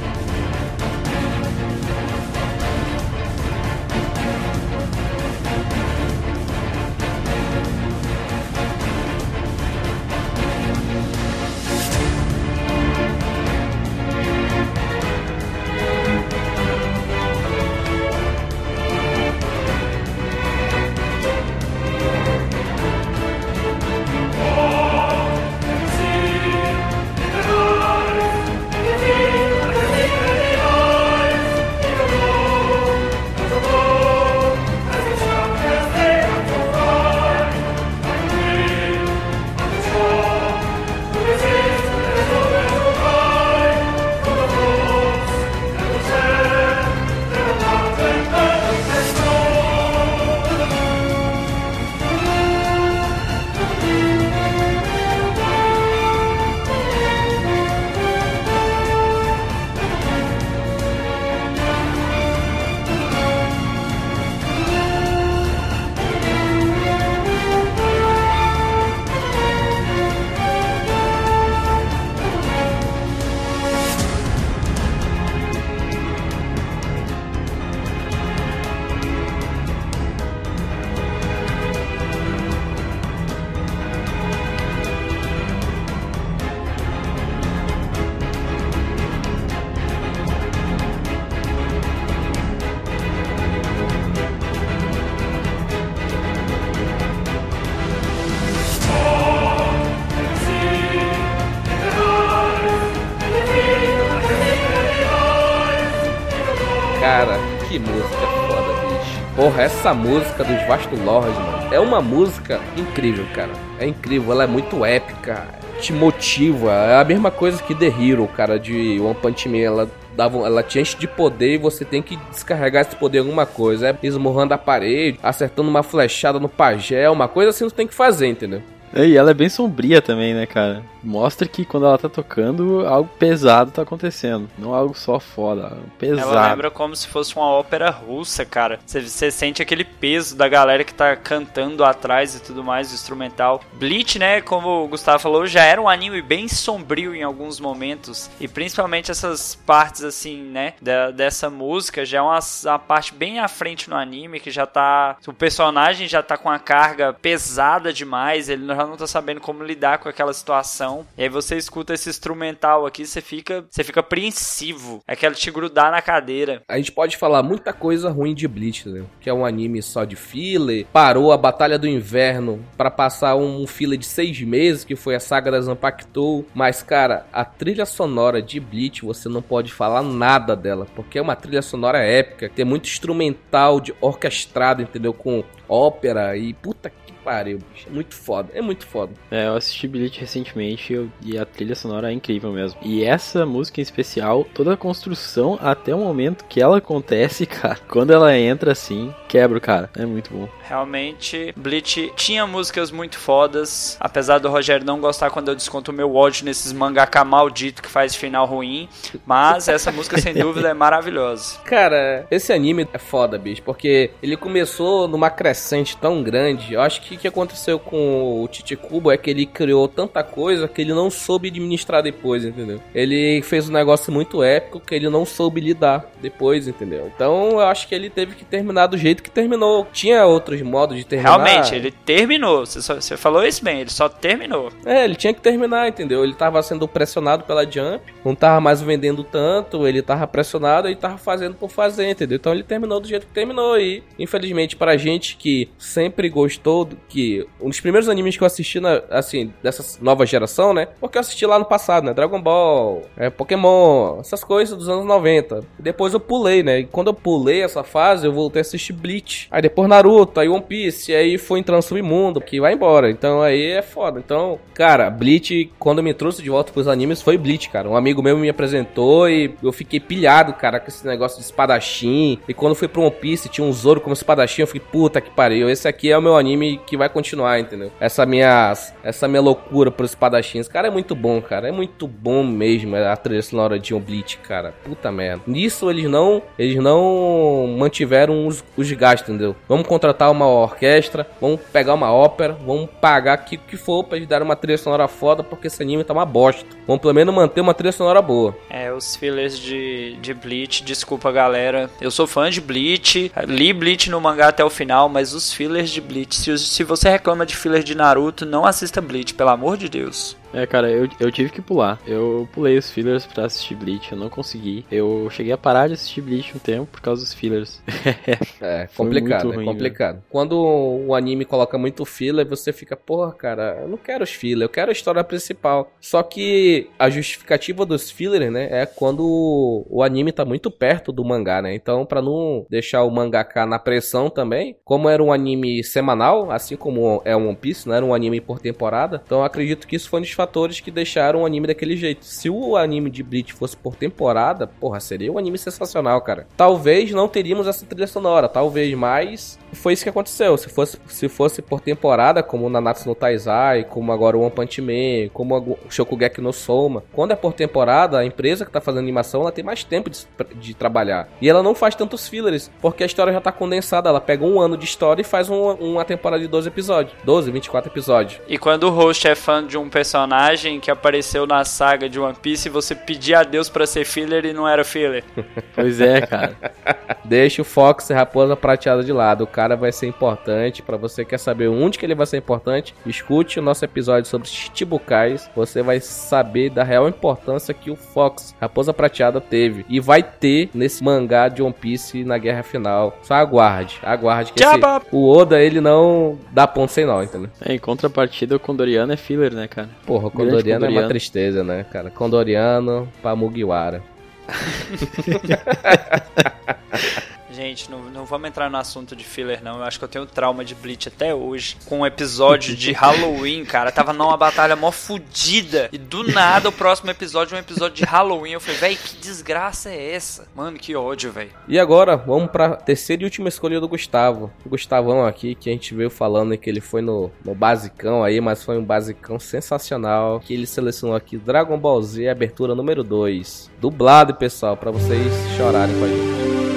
[109.87, 113.51] essa música dos Vasto Lord, mano, é uma música incrível, cara.
[113.79, 115.47] É incrível, ela é muito épica,
[115.79, 116.73] te motiva.
[116.73, 119.59] É a mesma coisa que The Hero, cara, de One Punch Man.
[119.59, 123.21] Ela dava, ela te enche de poder e você tem que descarregar esse poder em
[123.21, 123.87] alguma coisa.
[123.87, 127.95] É esmurrando a parede, acertando uma flechada no pajé, uma coisa assim você tem que
[127.95, 128.61] fazer, entendeu?
[128.93, 130.83] E ela é bem sombria também, né, cara?
[131.07, 134.49] Mostra que quando ela tá tocando, algo pesado tá acontecendo.
[134.57, 136.31] Não algo só foda, pesado.
[136.31, 138.77] Ela lembra como se fosse uma ópera russa, cara.
[138.85, 142.93] Você, você sente aquele peso da galera que tá cantando atrás e tudo mais, o
[142.93, 143.61] instrumental.
[143.75, 148.29] Bleach, né, como o Gustavo falou, já era um anime bem sombrio em alguns momentos.
[148.37, 153.39] E principalmente essas partes, assim, né, da, dessa música, já é uma, uma parte bem
[153.39, 155.15] à frente no anime, que já tá...
[155.25, 159.63] O personagem já tá com a carga pesada demais, ele já não tá sabendo como
[159.63, 160.96] lidar com aquela situação.
[161.17, 165.01] E aí você escuta esse instrumental aqui, você fica, você fica apreensivo.
[165.07, 166.61] É aquela te grudar na cadeira.
[166.67, 169.05] A gente pode falar muita coisa ruim de Bleach, né?
[169.19, 170.85] Que é um anime só de filler.
[170.91, 175.19] Parou a Batalha do Inverno para passar um filler de seis meses, que foi a
[175.19, 176.45] saga da Zanpakutou.
[176.53, 181.21] Mas, cara, a trilha sonora de Bleach, você não pode falar nada dela, porque é
[181.21, 182.49] uma trilha sonora épica.
[182.49, 185.13] Tem muito instrumental de orquestrado, entendeu?
[185.13, 186.91] Com ópera e puta
[187.27, 187.87] pariu, bicho.
[187.89, 189.11] É muito foda, é muito foda.
[189.29, 192.79] É, eu assisti Bleach recentemente eu- e a trilha sonora é incrível mesmo.
[192.81, 197.77] E essa música em especial, toda a construção até o momento que ela acontece, cara,
[197.89, 199.89] quando ela entra assim, quebra o cara.
[199.97, 200.47] É muito bom.
[200.63, 203.97] Realmente, Bleach tinha músicas muito fodas.
[203.99, 207.89] Apesar do Rogério não gostar quando eu desconto o meu ódio nesses mangaka maldito que
[207.89, 208.87] faz final ruim.
[209.25, 211.59] Mas essa música, sem dúvida, é maravilhosa.
[211.65, 216.73] Cara, esse anime é foda, bicho, porque ele começou numa crescente tão grande.
[216.73, 220.81] Eu acho que que aconteceu com o Chichikubo é que ele criou tanta coisa que
[220.81, 222.79] ele não soube administrar depois, entendeu?
[222.93, 227.11] Ele fez um negócio muito épico que ele não soube lidar depois, entendeu?
[227.13, 229.87] Então eu acho que ele teve que terminar do jeito que terminou.
[229.91, 231.37] Tinha outros modos de terminar.
[231.37, 232.65] Realmente, ele terminou.
[232.65, 234.71] Você, só- você falou isso bem, ele só terminou.
[234.85, 236.23] É, ele tinha que terminar, entendeu?
[236.23, 240.95] Ele tava sendo pressionado pela Jump, não tava mais vendendo tanto, ele tava pressionado e
[240.95, 242.35] tava fazendo por fazer, entendeu?
[242.37, 247.45] Então ele terminou do jeito que terminou e, infelizmente, pra gente que sempre gostou que
[247.61, 250.87] um dos primeiros animes que eu assisti na, assim, dessa nova geração, né?
[250.99, 252.13] Porque eu assisti lá no passado, né?
[252.13, 255.63] Dragon Ball, é, Pokémon, essas coisas dos anos 90.
[255.79, 256.79] Depois eu pulei, né?
[256.79, 259.47] E quando eu pulei essa fase, eu voltei a assistir Bleach.
[259.51, 263.09] Aí depois Naruto, aí One Piece, aí foi entrando Submundo, que vai embora.
[263.09, 264.19] Então aí é foda.
[264.19, 267.89] Então, cara, Bleach, quando me trouxe de volta pros animes, foi Bleach, cara.
[267.89, 272.39] Um amigo meu me apresentou e eu fiquei pilhado, cara, com esse negócio de espadachim.
[272.47, 275.29] E quando fui pro One Piece, tinha um Zoro como espadachim, eu fiquei, puta que
[275.29, 275.69] pariu.
[275.69, 277.91] Esse aqui é o meu anime que vai continuar, entendeu?
[277.99, 278.73] Essa minha,
[279.03, 280.67] essa minha loucura pros espadachins.
[280.67, 281.67] Cara, é muito bom, cara.
[281.67, 284.73] É muito bom mesmo a trilha sonora de Bleach, cara.
[284.83, 285.43] Puta merda.
[285.47, 289.55] Nisso eles não, eles não mantiveram os, os gastos, entendeu?
[289.67, 294.17] Vamos contratar uma orquestra, vamos pegar uma ópera, vamos pagar o que, que for pra
[294.17, 296.65] eles darem uma trilha sonora foda, porque esse anime tá uma bosta.
[296.85, 298.55] Vamos pelo menos manter uma trilha sonora boa.
[298.69, 301.89] É, os fillers de, de Bleach, desculpa galera.
[301.99, 305.89] Eu sou fã de Bleach, li Bleach no mangá até o final, mas os fillers
[305.89, 309.77] de Bleach, se, se você reclama de filler de Naruto, não assista Bleach, pelo amor
[309.77, 310.37] de Deus.
[310.57, 311.99] É, cara, eu, eu tive que pular.
[312.07, 314.83] Eu pulei os fillers pra assistir Bleach, eu não consegui.
[314.91, 317.79] Eu cheguei a parar de assistir Bleach um tempo por causa dos fillers.
[318.59, 320.23] É, complicado, é ruim, complicado.
[320.29, 324.65] Quando o anime coloca muito filler, você fica, porra, cara, eu não quero os filler,
[324.65, 325.91] eu quero a história principal.
[326.01, 331.23] Só que a justificativa dos fillers, né, é quando o anime tá muito perto do
[331.23, 331.75] mangá, né?
[331.75, 336.75] Então, pra não deixar o mangaka na pressão também, como era um anime semanal, assim
[336.75, 340.09] como é One Piece, não era um anime por temporada, então eu acredito que isso
[340.09, 342.25] foi um dos fatores que deixaram o anime daquele jeito.
[342.25, 346.47] Se o anime de Bleach fosse por temporada, porra, seria um anime sensacional, cara.
[346.55, 350.57] Talvez não teríamos essa trilha sonora, talvez, mas foi isso que aconteceu.
[350.57, 354.51] Se fosse, se fosse por temporada, como o Nanatsu no Taizai, como agora o One
[354.51, 358.79] Punch Man, como o Shokugeki no Soma, quando é por temporada, a empresa que tá
[358.81, 360.19] fazendo animação, ela tem mais tempo de,
[360.55, 361.27] de trabalhar.
[361.41, 364.09] E ela não faz tantos fillers, porque a história já tá condensada.
[364.09, 367.13] Ela pega um ano de história e faz um- uma temporada de 12 episódios.
[367.23, 368.39] 12, 24 episódios.
[368.47, 372.35] E quando o host é fã de um personagem que apareceu na saga de One
[372.41, 375.23] Piece, você pedia a Deus pra ser filler e não era filler.
[375.75, 376.55] pois é, cara.
[377.23, 379.43] Deixa o Fox e Raposa Prateada de lado.
[379.43, 380.81] O cara vai ser importante.
[380.81, 384.29] Pra você que quer saber onde que ele vai ser importante, escute o nosso episódio
[384.29, 385.49] sobre Chichibukais.
[385.55, 389.85] Você vai saber da real importância que o Fox, Raposa Prateada, teve.
[389.89, 393.17] E vai ter nesse mangá de One Piece na guerra final.
[393.21, 394.79] Só aguarde, aguarde que esse,
[395.11, 397.49] o Oda ele não dá ponto sem nó, entendeu?
[397.61, 399.89] É, em contrapartida, o Condoriano é filler, né, cara?
[400.05, 401.09] Porra, o Grande Condoriano é uma Condoriano.
[401.09, 402.09] tristeza, né, cara?
[402.09, 404.01] Condoriano pra Mugiwara.
[407.57, 409.77] Gente, não, não vamos entrar no assunto de filler, não.
[409.77, 411.75] Eu acho que eu tenho trauma de Bleach até hoje.
[411.87, 413.91] Com um episódio de Halloween, cara.
[413.91, 415.89] Tava numa batalha mó fudida.
[415.91, 418.51] E do nada, o próximo episódio é um episódio de Halloween.
[418.51, 420.47] Eu falei, véi, que desgraça é essa?
[420.55, 421.49] Mano, que ódio, véi.
[421.67, 424.51] E agora, vamos pra terceira e última escolha do Gustavo.
[424.63, 428.39] O Gustavão aqui, que a gente veio falando que ele foi no, no basicão aí,
[428.39, 430.39] mas foi um basicão sensacional.
[430.41, 433.71] Que ele selecionou aqui Dragon Ball Z, abertura número 2.
[433.81, 436.76] Dublado, pessoal, pra vocês chorarem com a gente.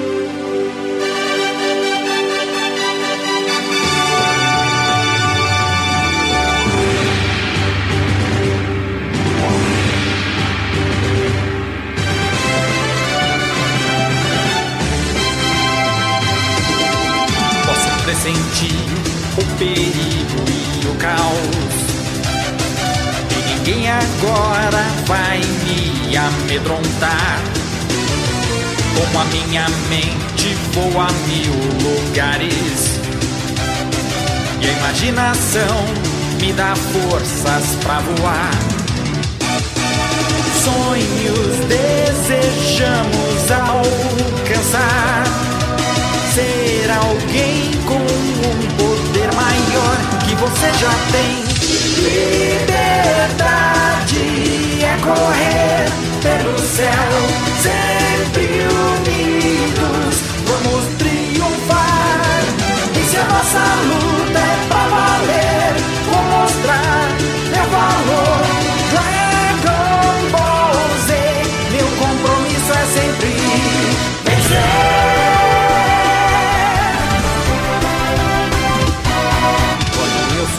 [21.01, 21.73] Caos.
[23.31, 27.41] E ninguém agora vai me amedrontar.
[29.11, 32.99] Com a minha mente vou a mil lugares.
[34.61, 35.85] E a imaginação
[36.39, 38.51] me dá forças pra voar.
[40.63, 45.23] Sonhos desejamos alcançar.
[46.33, 47.70] Ser alguém
[50.41, 51.43] você já tem.
[52.03, 53.43] Liberdade
[54.83, 55.85] é correr
[56.21, 57.11] pelo céu,
[57.61, 59.10] sempre unidos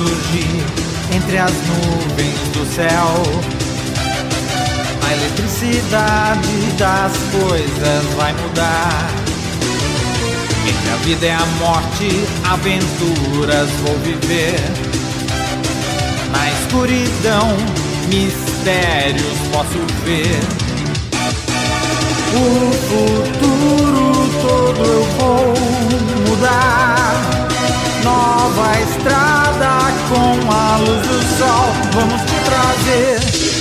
[0.03, 0.65] surgir
[1.15, 3.23] entre as nuvens do céu,
[5.07, 9.11] a eletricidade das coisas vai mudar.
[10.69, 12.09] Entre a vida e a morte,
[12.45, 14.61] aventuras vou viver.
[16.31, 17.57] Na escuridão,
[18.09, 20.41] mistérios posso ver.
[22.35, 25.55] O futuro todo eu vou
[26.29, 27.32] mudar.
[28.05, 33.52] Nova estrada com a luz do sol, vamos te trazer.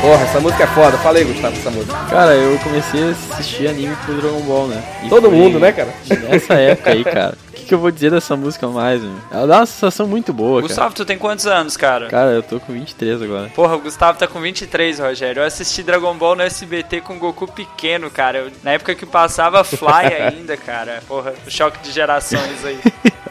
[0.00, 0.96] Porra, essa música é foda.
[0.98, 1.94] Falei, Gustavo, essa música.
[2.08, 4.82] Cara, eu comecei a assistir anime por Dragon Ball, né?
[5.04, 5.90] E Todo foi mundo, né, cara?
[6.28, 7.34] Nessa época aí, cara.
[7.50, 9.12] O que, que eu vou dizer dessa música mais, meu?
[9.30, 10.68] Ela dá uma sensação muito boa, cara.
[10.68, 12.08] Gustavo, tu tem quantos anos, cara?
[12.08, 13.50] Cara, eu tô com 23 agora.
[13.54, 15.42] Porra, o Gustavo tá com 23, Rogério.
[15.42, 18.38] Eu assisti Dragon Ball no SBT com Goku pequeno, cara.
[18.38, 21.02] Eu- na época que passava Fly ainda, cara.
[21.06, 22.78] Porra, o choque de gerações aí.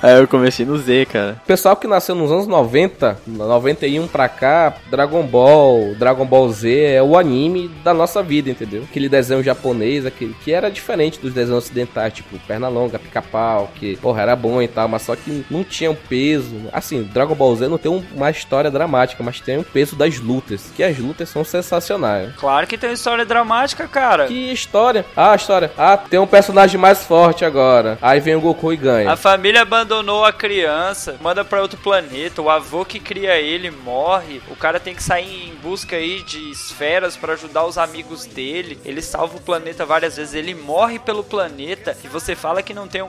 [0.01, 1.41] Aí eu comecei no Z, cara.
[1.47, 7.01] Pessoal que nasceu nos anos 90, 91 pra cá, Dragon Ball, Dragon Ball Z é
[7.01, 8.83] o anime da nossa vida, entendeu?
[8.89, 14.21] Aquele desenho japonês, aquele que era diferente dos desenhos ocidentais, tipo Pernalonga, Pica-Pau, que, porra,
[14.21, 16.55] era bom e tal, mas só que não tinha um peso.
[16.71, 20.19] Assim, Dragon Ball Z não tem um- uma história dramática, mas tem um peso das
[20.19, 22.33] lutas, que as lutas são sensacionais.
[22.35, 24.27] Claro que tem uma história dramática, cara.
[24.27, 25.05] Que história?
[25.15, 25.71] Ah, história.
[25.77, 27.97] Ah, tem um personagem mais forte agora.
[28.01, 29.11] Aí vem o Goku e ganha.
[29.11, 34.41] A família abandonou a criança, manda pra outro planeta, o avô que cria ele morre,
[34.49, 38.79] o cara tem que sair em busca aí de esferas pra ajudar os amigos dele,
[38.85, 42.87] ele salva o planeta várias vezes, ele morre pelo planeta e você fala que não
[42.87, 43.07] tem um...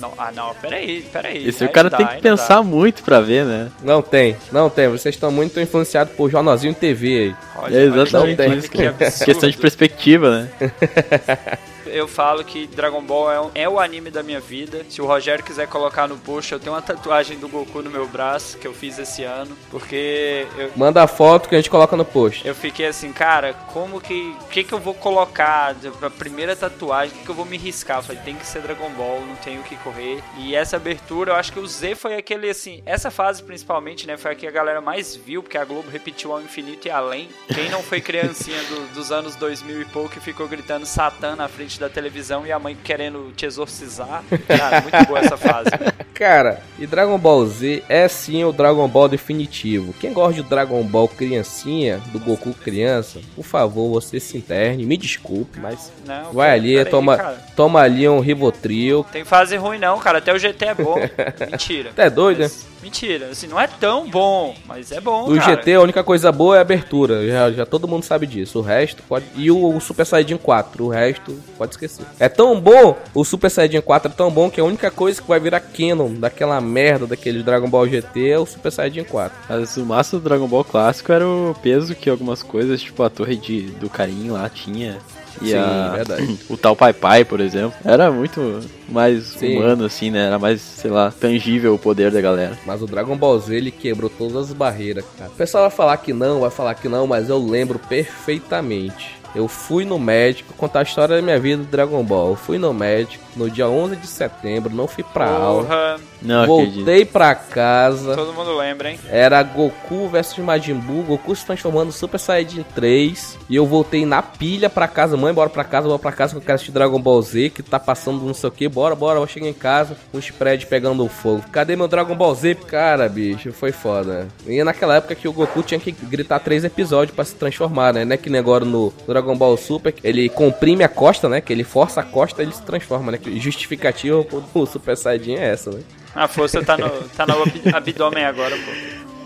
[0.00, 1.46] Não, ah não, peraí, peraí.
[1.46, 2.62] Esse o cara dá, tem que pensar dá.
[2.62, 3.70] muito pra ver, né?
[3.82, 4.88] Não tem, não tem.
[4.88, 7.36] Vocês estão muito influenciados por jornalzinho TV aí.
[7.56, 8.70] Olha, é olha exatamente que- isso.
[8.70, 9.24] que absurdo.
[9.24, 10.50] Questão de perspectiva, né?
[11.90, 14.84] Eu falo que Dragon Ball é, um- é o anime da minha vida.
[14.88, 18.06] Se o Rogério quiser colocar no post, eu tenho uma tatuagem do Goku no meu
[18.06, 21.96] braço que eu fiz esse ano, porque eu, Manda a foto que a gente coloca
[21.96, 22.46] no post.
[22.46, 24.34] Eu fiquei assim, cara, como que.
[24.42, 27.14] O que, que eu vou colocar pra primeira tatuagem?
[27.14, 27.98] O que, que eu vou me riscar?
[27.98, 30.22] Eu falei, tem que ser Dragon Ball, não tenho o que correr.
[30.38, 32.82] E essa abertura, eu acho que o Z foi aquele, assim.
[32.86, 34.16] Essa fase principalmente, né?
[34.16, 37.28] Foi a que a galera mais viu, porque a Globo repetiu ao infinito e além.
[37.54, 41.48] Quem não foi criancinha do- dos anos 2000 e pouco e ficou gritando Satã na
[41.48, 44.22] frente da televisão e a mãe querendo te exorcizar?
[44.46, 45.70] Cara, muito boa essa fase.
[46.14, 49.92] Cara, e Dragon Ball Z é sim o Dragon Ball definitivo.
[50.00, 54.96] Quem gosta de Dragon Ball criancinha, do Goku criança, por favor, você se interne, me
[54.96, 57.38] desculpe, mas Não, vai cara, ali, toma, cara.
[57.54, 59.04] toma ali um Rivotril.
[59.12, 60.18] Tem fase ruim não, cara.
[60.18, 60.96] Até o GT é bom.
[61.50, 61.90] Mentira.
[61.94, 62.50] Tá doido, né?
[62.82, 63.26] Mentira.
[63.26, 65.56] Assim, não é tão bom, mas é bom, Do cara.
[65.56, 67.26] GT, a única coisa boa é a abertura.
[67.26, 68.58] Já, já todo mundo sabe disso.
[68.58, 69.24] O resto pode.
[69.34, 70.84] E o, o Super Saiyajin 4.
[70.84, 72.04] O resto pode esquecer.
[72.18, 72.96] É tão bom.
[73.14, 76.14] O Super Saiyajin 4 é tão bom que a única coisa que vai virar canon
[76.14, 79.36] daquela merda daquele Dragon Ball GT é o Super Saiyajin 4.
[79.48, 83.10] Mas o massa do Dragon Ball clássico era o peso que algumas coisas, tipo a
[83.10, 84.98] torre de, do carinho lá tinha.
[85.42, 86.38] E Sim, a- verdade.
[86.48, 89.56] o tal Pai Pai, por exemplo, era muito mais Sim.
[89.58, 90.26] humano, assim, né?
[90.26, 92.58] Era mais, sei lá, tangível o poder da galera.
[92.66, 95.30] Mas o Dragon Ball Z ele quebrou todas as barreiras, cara.
[95.30, 99.16] O pessoal vai falar que não, vai falar que não, mas eu lembro perfeitamente.
[99.34, 102.30] Eu fui no médico contar a história da minha vida do Dragon Ball.
[102.30, 106.00] Eu fui no médico no dia 11 de setembro, não fui pra aula.
[106.22, 106.74] Não acredito.
[106.76, 108.14] Voltei pra casa.
[108.14, 108.98] todo mundo lembra, hein?
[109.08, 113.38] Era Goku versus Majin Buu, Goku se transformando no Super Saiyajin 3.
[113.48, 116.38] E eu voltei na pilha pra casa, mãe, bora pra casa, bora pra casa que
[116.38, 118.68] eu quero assistir Dragon Ball Z, que tá passando não sei o que.
[118.68, 121.44] Bora, bora, eu cheguei em casa, com os prédios pegando fogo.
[121.52, 122.54] Cadê meu Dragon Ball Z?
[122.66, 124.28] Cara, bicho, foi foda.
[124.46, 127.92] E é naquela época que o Goku tinha que gritar três episódios pra se transformar,
[127.92, 128.04] né?
[128.04, 131.40] Não é que nem agora no Dragon Ball Super, que ele comprime a costa, né?
[131.40, 133.18] Que ele força a costa e ele se transforma, né?
[133.18, 135.80] Que Justificativa pro Super Saiyajin é essa, né?
[136.16, 138.70] A força tá no, tá no ab- abdômen agora, pô.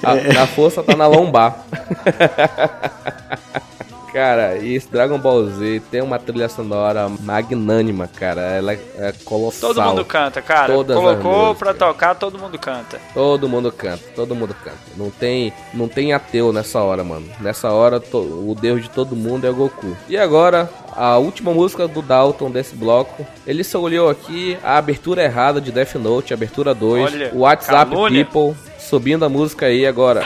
[0.03, 1.65] A, a força tá na lombar.
[4.13, 8.41] Cara, e esse Dragon Ball Z tem uma trilha sonora magnânima, cara.
[8.41, 9.73] Ela é colossal.
[9.73, 10.75] Todo mundo canta, cara.
[10.75, 11.59] Todas as Colocou músicas.
[11.59, 12.99] pra tocar, todo mundo canta.
[13.15, 14.77] Todo mundo canta, todo mundo canta.
[14.97, 17.25] Não tem, não tem ateu nessa hora, mano.
[17.39, 19.97] Nessa hora, to- o deus de todo mundo é o Goku.
[20.09, 20.69] E agora,
[21.01, 23.27] a última música do Dalton desse bloco.
[23.47, 27.15] Ele só olhou aqui a abertura errada de Death Note, abertura 2.
[27.15, 28.23] Olha, o WhatsApp calúnia.
[28.27, 30.23] People subindo a música aí agora.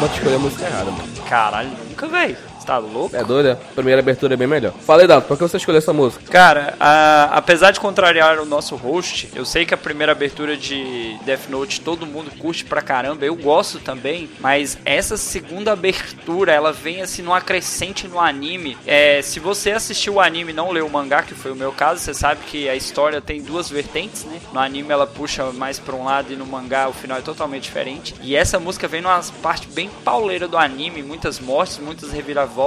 [0.00, 1.04] Te escolher a música errada, mano.
[1.28, 2.36] Caralho, nunca, velho.
[2.70, 3.16] Tá louco?
[3.16, 3.60] É doida?
[3.74, 4.72] Primeira abertura é bem melhor.
[4.86, 6.22] Falei, Dalton, por que você escolheu essa música?
[6.30, 11.16] Cara, a- apesar de contrariar o nosso host, eu sei que a primeira abertura de
[11.24, 16.72] Death Note todo mundo curte pra caramba, eu gosto também, mas essa segunda abertura, ela
[16.72, 18.78] vem assim numa crescente no anime.
[18.86, 21.72] É, se você assistiu o anime e não leu o mangá, que foi o meu
[21.72, 24.38] caso, você sabe que a história tem duas vertentes, né?
[24.52, 27.64] No anime ela puxa mais pra um lado e no mangá o final é totalmente
[27.64, 28.14] diferente.
[28.22, 32.59] E essa música vem numa parte bem pauleira do anime, muitas mortes, muitas reviravoltas.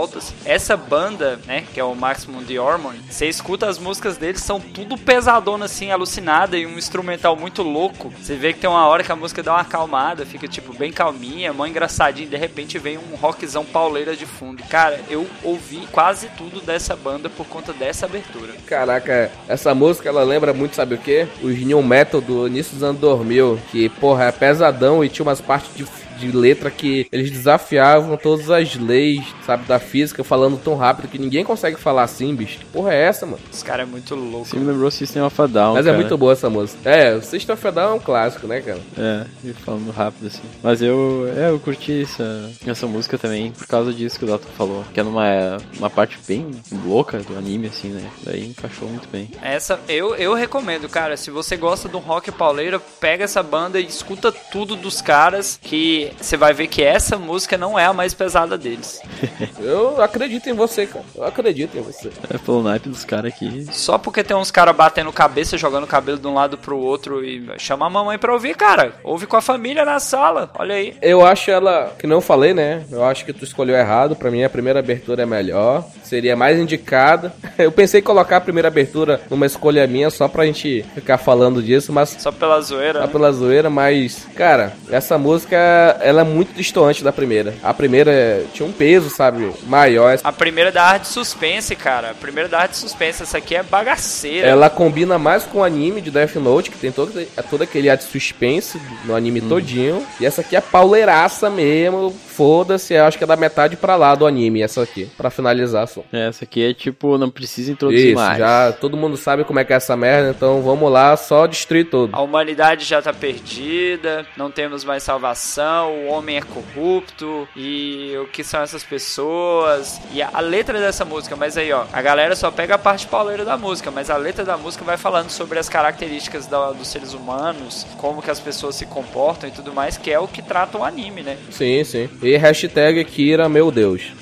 [0.44, 4.60] Essa banda, né, que é o Maximum The Hormone, você escuta as músicas deles, são
[4.60, 8.12] tudo pesadona assim, alucinada e um instrumental muito louco.
[8.20, 10.92] Você vê que tem uma hora que a música dá uma acalmada, fica tipo bem
[10.92, 14.64] calminha, mó engraçadinho, de repente vem um rockzão pauleira de fundo.
[14.64, 18.54] Cara, eu ouvi quase tudo dessa banda por conta dessa abertura.
[18.66, 21.28] Caraca, essa música ela lembra muito, sabe o quê?
[21.42, 25.40] Os New Metal do início dos anos 2000, que, porra, é pesadão e tinha umas
[25.40, 25.86] partes de,
[26.18, 31.18] de letra que eles desafiavam todas as leis, sabe, da física, falando tão rápido que
[31.18, 32.60] ninguém consegue falar assim, bicho.
[32.60, 33.40] Que porra é essa, mano?
[33.52, 34.46] Esse cara é muito louco.
[34.46, 35.98] Você me lembrou System of a Down, Mas é cara.
[35.98, 36.90] muito boa essa música.
[36.90, 38.80] É, o System of a Down é um clássico, né, cara?
[38.98, 40.44] É, e falando rápido assim.
[40.62, 44.48] Mas eu, é, eu curti essa, essa música também por causa disso que o Dato
[44.58, 44.84] falou.
[44.94, 46.52] Que é numa uma parte bem
[46.86, 48.10] louca do anime, assim, né?
[48.24, 49.30] Daí encaixou muito bem.
[49.42, 51.18] Essa eu, eu recomendo, cara.
[51.18, 55.60] Se você gosta do rock pauleira, pega essa banda e escuta tudo dos caras.
[55.62, 59.02] Que você vai ver que essa música não é a mais pesada deles.
[59.60, 61.06] Eu acredito em você, cara.
[61.16, 62.10] Eu acredito em você.
[62.30, 63.68] É pelo naipe dos caras aqui.
[63.72, 67.44] Só porque tem uns caras batendo cabeça, jogando cabelo de um lado pro outro e
[67.58, 68.94] chama a mamãe pra ouvir, cara.
[69.04, 70.50] Ouve com a família na sala.
[70.58, 70.96] Olha aí.
[71.02, 72.84] Eu acho ela, que não falei, né?
[72.92, 74.16] Eu acho que tu escolheu errado.
[74.16, 75.86] Pra mim, a primeira abertura é melhor.
[76.04, 77.34] Seria mais indicada.
[77.58, 81.62] Eu pensei em colocar a primeira abertura numa escolha minha só pra gente ficar falando
[81.62, 83.00] disso, mas Só pela zoeira.
[83.00, 83.12] Só né?
[83.12, 87.56] pela zoeira, mas, cara, essa música, ela é muito distante da primeira.
[87.64, 90.18] A primeira tinha um peso, sabe, maior.
[90.24, 92.12] A primeira da arte de suspense, cara.
[92.12, 93.24] A primeira da arte de suspense.
[93.24, 94.48] Essa aqui é bagaceira.
[94.48, 97.12] Ela combina mais com o anime de Death Note, que tem todo,
[97.50, 100.06] todo aquele ar de suspense no anime todinho.
[100.20, 102.16] E essa aqui é pauleiraça mesmo.
[102.36, 105.88] Foda-se, eu acho que é da metade pra lá do anime, essa aqui, pra finalizar
[105.88, 106.04] só.
[106.12, 108.38] É, Essa aqui é tipo, não precisa introduzir Isso, mais.
[108.38, 111.90] já todo mundo sabe como é que é essa merda, então vamos lá, só destruir
[111.90, 112.16] tudo.
[112.16, 118.26] A humanidade já tá perdida, não temos mais salvação, o homem é corrupto e o
[118.28, 120.00] que são essas pessoas?
[120.12, 123.08] E a, a letra dessa música, mas aí ó, a galera só pega a parte
[123.08, 126.88] pauleira da música, mas a letra da música vai falando sobre as características da- dos
[126.88, 130.42] seres humanos, como que as pessoas se comportam e tudo mais, que é o que
[130.42, 131.38] trata o anime, né?
[131.52, 132.10] Sim, sim.
[132.24, 134.14] E hashtag Kira, meu Deus.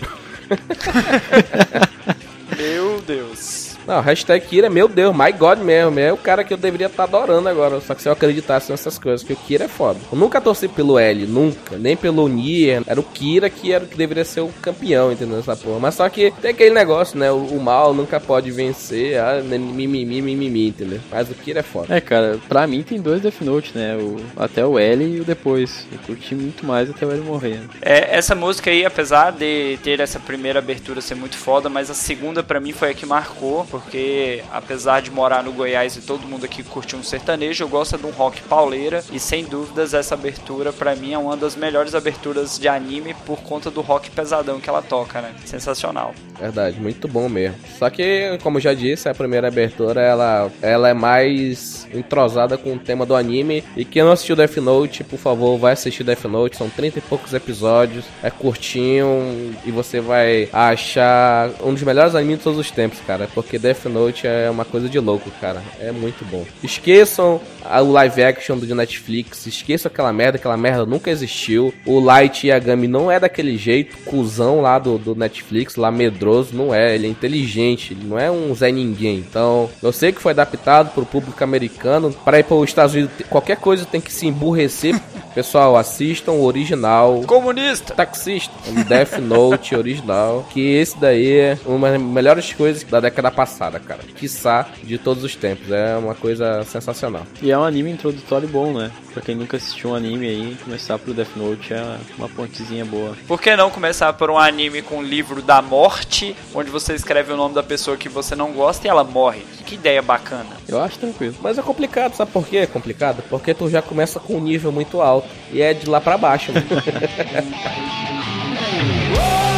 [2.57, 3.70] Meu Deus.
[3.87, 5.99] Não, hashtag Kira, meu Deus, my God mesmo.
[5.99, 7.79] É o cara que eu deveria estar adorando agora.
[7.81, 9.99] Só que se eu acreditasse nessas coisas, que o Kira é foda.
[10.11, 11.77] Eu nunca torci pelo L, nunca.
[11.77, 12.81] Nem pelo Nier.
[12.85, 15.39] Era o Kira que era o que deveria ser o campeão, entendeu?
[15.39, 15.79] Essa porra.
[15.79, 17.31] Mas só que tem aquele negócio, né?
[17.31, 19.17] O, o mal nunca pode vencer.
[19.19, 20.99] Ah, mimimi, mimimi, entendeu?
[21.11, 21.95] Mas o Kira é foda.
[21.95, 23.95] É, cara, pra mim tem dois Death Note, né?
[23.95, 25.85] O, até o L e o depois.
[25.91, 27.55] Eu curti muito mais até o L morrer.
[27.55, 27.67] né?
[27.81, 31.93] É, essa música aí, apesar de ter essa primeira abertura ser muito foda, mas a
[31.93, 36.27] segunda pra mim foi a que marcou, porque apesar de morar no Goiás e todo
[36.27, 40.13] mundo aqui curtir um sertanejo, eu gosto de um rock pauleira e sem dúvidas essa
[40.13, 44.59] abertura pra mim é uma das melhores aberturas de anime por conta do rock pesadão
[44.59, 45.31] que ela toca, né?
[45.45, 46.13] Sensacional.
[46.37, 47.55] Verdade, muito bom mesmo.
[47.77, 52.79] Só que, como já disse, a primeira abertura ela, ela é mais entrosada com o
[52.79, 53.63] tema do anime.
[53.77, 56.57] E quem não assistiu Death Note, por favor, vai assistir Death Note.
[56.57, 62.39] São 30 e poucos episódios, é curtinho e você vai achar um dos melhores animes
[62.39, 63.29] de todos os tempos, cara.
[63.33, 65.61] Porque Death Note é uma coisa de louco, cara.
[65.79, 66.45] É muito bom.
[66.63, 71.73] Esqueçam o live action do Netflix, esqueçam aquela merda, aquela merda nunca existiu.
[71.85, 76.73] O Light Yagami não é daquele jeito, cuzão lá do, do Netflix, lá medroso, não
[76.73, 76.95] é.
[76.95, 79.17] Ele é inteligente, ele não é um Zé Ninguém.
[79.17, 82.11] Então, eu sei que foi adaptado pro público americano.
[82.25, 84.99] Para ir para os Estados Unidos, qualquer coisa tem que se emburrecer.
[85.33, 87.21] Pessoal, assistam o original.
[87.25, 87.93] Comunista!
[87.93, 90.45] Taxista, um Death Note original.
[90.51, 94.01] Que esse daí é uma das melhores coisas da década passada, cara.
[94.15, 95.71] Quiçá de todos os tempos.
[95.71, 97.25] É uma coisa sensacional.
[97.41, 98.91] E é um anime introdutório bom, né?
[99.13, 103.15] Pra quem nunca assistiu um anime aí, começar pro Death Note é uma pontezinha boa.
[103.27, 107.33] Por que não começar por um anime com o livro da morte, onde você escreve
[107.33, 109.41] o nome da pessoa que você não gosta e ela morre?
[109.65, 110.49] Que ideia bacana.
[110.67, 111.35] Eu acho tranquilo.
[111.41, 112.57] Mas é complicado, sabe por quê?
[112.57, 113.23] É complicado?
[113.29, 115.27] Porque tu já começa com um nível muito alto.
[115.51, 116.51] E é de lá pra baixo,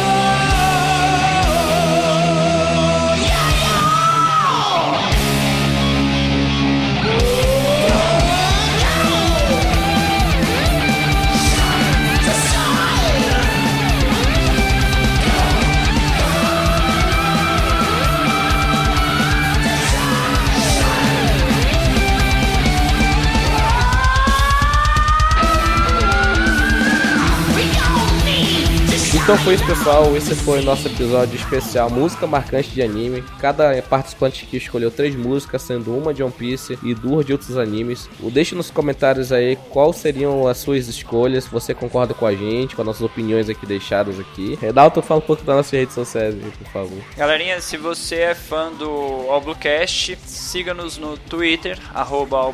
[29.24, 30.14] Então foi isso, pessoal.
[30.14, 33.24] Esse foi o nosso episódio especial Música Marcante de Anime.
[33.40, 37.56] Cada participante aqui escolheu três músicas, sendo uma de One Piece e duas de outros
[37.56, 38.06] animes.
[38.20, 41.44] Deixe nos comentários aí quais seriam as suas escolhas.
[41.44, 44.58] Se você concorda com a gente, com as nossas opiniões aqui deixadas aqui.
[44.60, 46.98] Redalto, fala um pouco das nossas redes sociais aí, por favor.
[47.16, 48.90] Galerinha, se você é fã do
[49.30, 52.52] Allbluecast, siga-nos no Twitter, arroba.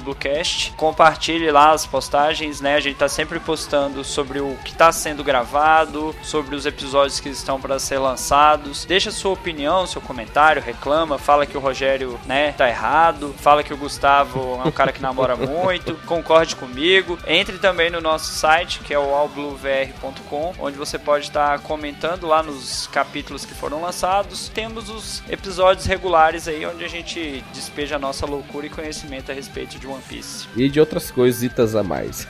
[0.77, 2.77] Compartilhe lá as postagens, né?
[2.77, 7.29] A gente tá sempre postando sobre o que tá sendo gravado, sobre os episódios que
[7.29, 8.85] estão para ser lançados.
[8.85, 13.73] Deixa sua opinião, seu comentário, reclama, fala que o Rogério, né, tá errado, fala que
[13.73, 17.19] o Gustavo é um cara que namora muito, concorde comigo.
[17.27, 22.43] Entre também no nosso site, que é o allbluevr.com, onde você pode estar comentando lá
[22.43, 24.49] nos capítulos que foram lançados.
[24.49, 29.35] Temos os episódios regulares aí, onde a gente despeja a nossa loucura e conhecimento a
[29.35, 30.47] respeito de One Piece.
[30.57, 32.27] E de outras coisitas a mais.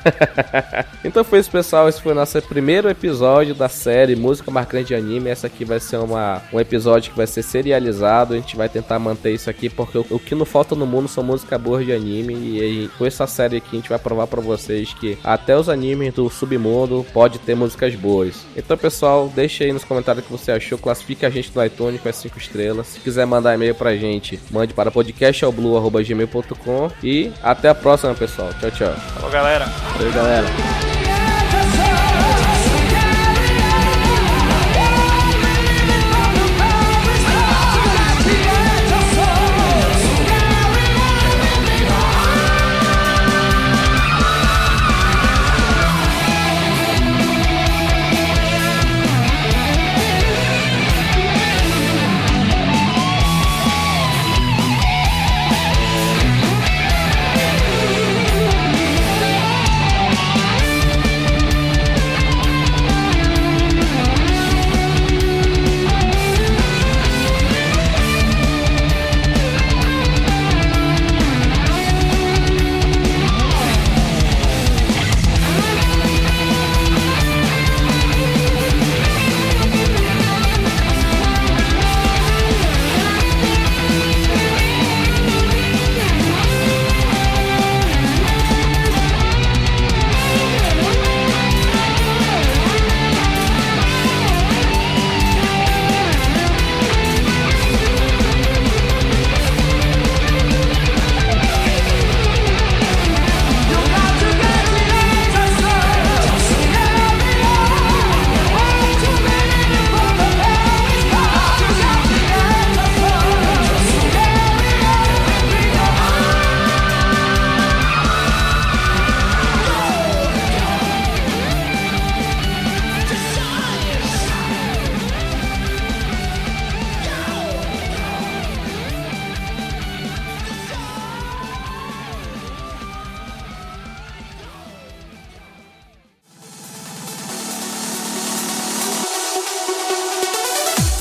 [1.05, 1.89] então foi isso, pessoal.
[1.89, 5.31] Esse foi o nosso primeiro episódio da série música marcante de anime.
[5.31, 8.35] Essa aqui vai ser uma, um episódio que vai ser serializado.
[8.35, 11.09] A gente vai tentar manter isso aqui, porque o, o que não falta no mundo
[11.09, 12.35] são músicas boas de anime.
[12.35, 15.69] E aí, com essa série aqui, a gente vai provar pra vocês que até os
[15.69, 18.45] animes do submundo pode ter músicas boas.
[18.57, 20.79] Então, pessoal, deixa aí nos comentários o que você achou.
[20.79, 22.87] Classifique a gente no iTunes com as 5 estrelas.
[22.87, 26.91] Se quiser mandar e-mail pra gente, mande para podcastalblue.gmail.com.
[27.03, 28.51] E até a próxima, pessoal.
[28.61, 28.95] Tchau, tchau.
[29.15, 29.67] Falou, galera.
[29.67, 30.90] Valeu, galera.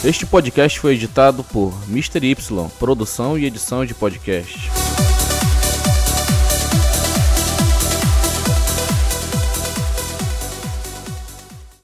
[0.09, 2.25] Este podcast foi editado por Mr.
[2.25, 2.35] Y,
[2.79, 4.78] produção e edição de podcast.